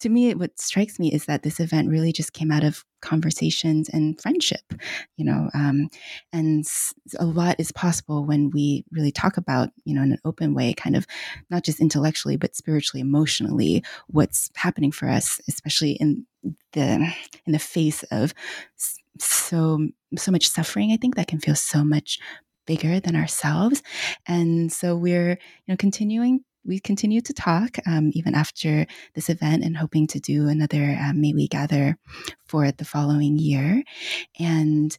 [0.00, 3.88] to me, what strikes me is that this event really just came out of conversations
[3.88, 4.72] and friendship,
[5.16, 5.88] you know, um,
[6.32, 6.64] and
[7.18, 10.72] a lot is possible when we really talk about, you know, in an open way,
[10.72, 11.06] kind of
[11.50, 16.26] not just intellectually but spiritually, emotionally, what's happening for us, especially in
[16.72, 17.12] the
[17.46, 18.32] in the face of
[19.18, 20.92] so so much suffering.
[20.92, 22.18] I think that can feel so much
[22.66, 23.82] bigger than ourselves,
[24.26, 29.64] and so we're you know continuing we continue to talk um, even after this event
[29.64, 31.96] and hoping to do another um, May We Gather
[32.46, 33.82] for the following year.
[34.38, 34.96] And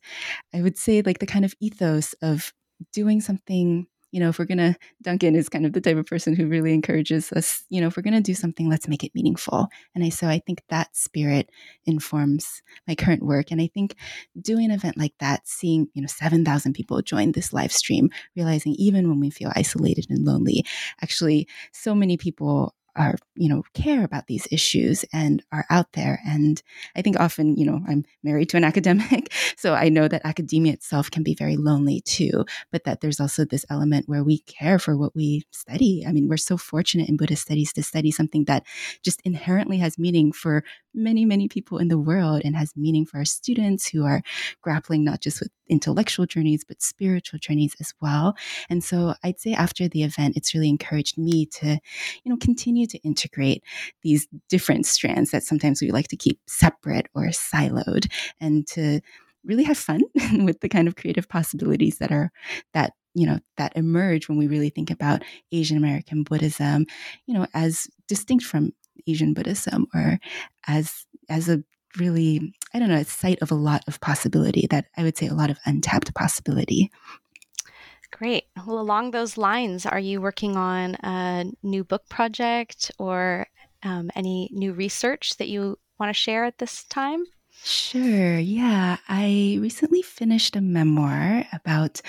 [0.53, 2.53] I would say, like, the kind of ethos of
[2.91, 6.05] doing something you know, if we're going to, Duncan is kind of the type of
[6.05, 9.03] person who really encourages us, you know, if we're going to do something, let's make
[9.03, 9.67] it meaningful.
[9.95, 11.49] And I, so I think that spirit
[11.85, 13.51] informs my current work.
[13.51, 13.95] And I think
[14.39, 18.73] doing an event like that, seeing, you know, 7,000 people join this live stream, realizing
[18.77, 20.65] even when we feel isolated and lonely,
[21.01, 26.19] actually so many people are you know care about these issues and are out there.
[26.25, 26.61] And
[26.95, 30.73] i think often you know i'm married to an academic so i know that academia
[30.73, 34.79] itself can be very lonely too but that there's also this element where we care
[34.79, 36.03] for what we study.
[36.07, 38.63] I mean we're so fortunate in buddhist studies to study something that
[39.03, 40.63] just inherently has meaning for
[40.93, 44.21] many many people in the world and has meaning for our students who are
[44.61, 48.35] grappling not just with intellectual journeys but spiritual journeys as well.
[48.69, 51.79] And so i'd say after the event it's really encouraged me to
[52.23, 53.63] you know continue to integrate
[54.03, 59.01] these different strands that sometimes we like to keep separate or siloed and to
[59.43, 60.01] really have fun
[60.45, 62.31] with the kind of creative possibilities that are
[62.73, 66.85] that you know that emerge when we really think about asian american buddhism
[67.25, 68.71] you know as distinct from
[69.07, 70.19] asian buddhism or
[70.67, 71.63] as as a
[71.97, 75.27] really i don't know a site of a lot of possibility that i would say
[75.27, 76.89] a lot of untapped possibility
[78.11, 78.43] Great.
[78.67, 83.47] Well, along those lines, are you working on a new book project or
[83.83, 87.23] um, any new research that you want to share at this time?
[87.63, 88.39] Sure.
[88.39, 88.97] Yeah.
[89.07, 92.01] I recently finished a memoir about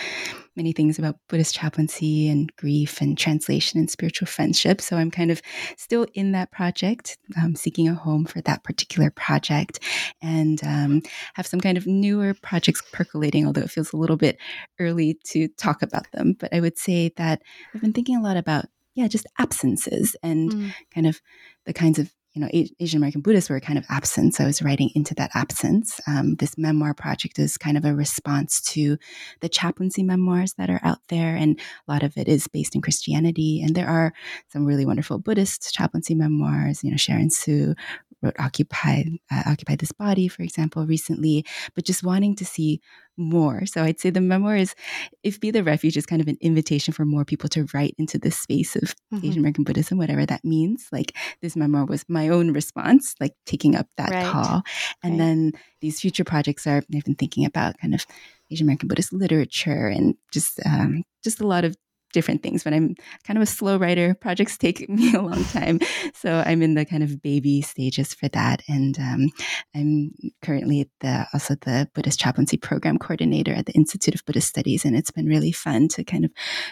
[0.57, 4.81] many things about Buddhist chaplaincy and grief and translation and spiritual friendship.
[4.81, 5.43] So I'm kind of
[5.77, 9.81] still in that project, um, seeking a home for that particular project,
[10.23, 11.03] and um,
[11.35, 14.39] have some kind of newer projects percolating, although it feels a little bit
[14.79, 16.35] early to talk about them.
[16.39, 17.43] But I would say that
[17.75, 20.75] I've been thinking a lot about yeah, just absences and mm.
[20.95, 21.21] kind of
[21.65, 22.49] the kinds of you know,
[22.81, 24.35] Asian American Buddhists were kind of absent.
[24.35, 26.01] So I was writing into that absence.
[26.07, 28.97] Um, this memoir project is kind of a response to
[29.41, 31.37] the chaplaincy memoirs that are out there.
[31.37, 33.61] And a lot of it is based in Christianity.
[33.63, 34.15] And there are
[34.49, 36.83] some really wonderful Buddhist chaplaincy memoirs.
[36.83, 37.75] You know, Sharon Suh
[38.23, 41.45] wrote Occupy, uh, Occupy This Body, for example, recently,
[41.75, 42.81] but just wanting to see
[43.17, 43.67] more.
[43.67, 44.75] So I'd say the memoir is
[45.23, 48.19] If Be the Refuge is kind of an invitation for more people to write into
[48.19, 49.27] this space of mm-hmm.
[49.27, 50.89] Asian American Buddhism, whatever that means.
[50.93, 54.27] Like this memoir was my own response, like taking up that right.
[54.27, 54.63] call.
[55.03, 55.19] And right.
[55.19, 58.07] then these future projects are, I've been thinking about kind of
[58.51, 61.77] Asian American Buddhist literature and just um, just a lot of
[62.13, 62.95] different things, but I'm
[63.25, 64.15] kind of a slow writer.
[64.21, 65.81] Projects take me a long time.
[66.15, 68.63] So I'm in the kind of baby stages for that.
[68.69, 69.31] And um,
[69.75, 74.85] I'm currently the also the Buddhist chaplaincy program coordinator at the Institute of Buddhist Studies.
[74.85, 76.31] And it's been really fun to kind of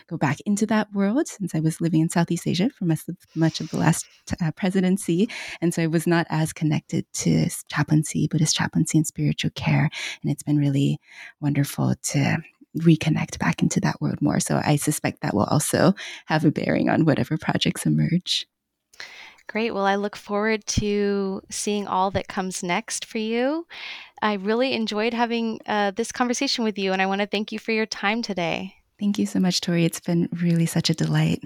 [0.08, 3.16] go back into that world since I was living in Southeast Asia for much of,
[3.34, 4.06] much of the last
[4.42, 5.28] uh, presidency.
[5.60, 9.88] And so I was not as connected to chaplaincy, Buddhist chaplaincy, and spiritual care.
[10.22, 10.98] And it's been really
[11.40, 12.38] wonderful to
[12.78, 14.40] reconnect back into that world more.
[14.40, 15.94] So I suspect that will also
[16.26, 18.46] have a bearing on whatever projects emerge.
[19.48, 19.72] Great.
[19.72, 23.66] Well, I look forward to seeing all that comes next for you.
[24.22, 27.58] I really enjoyed having uh, this conversation with you, and I want to thank you
[27.58, 28.76] for your time today.
[29.00, 29.84] Thank you so much, Tori.
[29.84, 31.42] It's been really such a delight.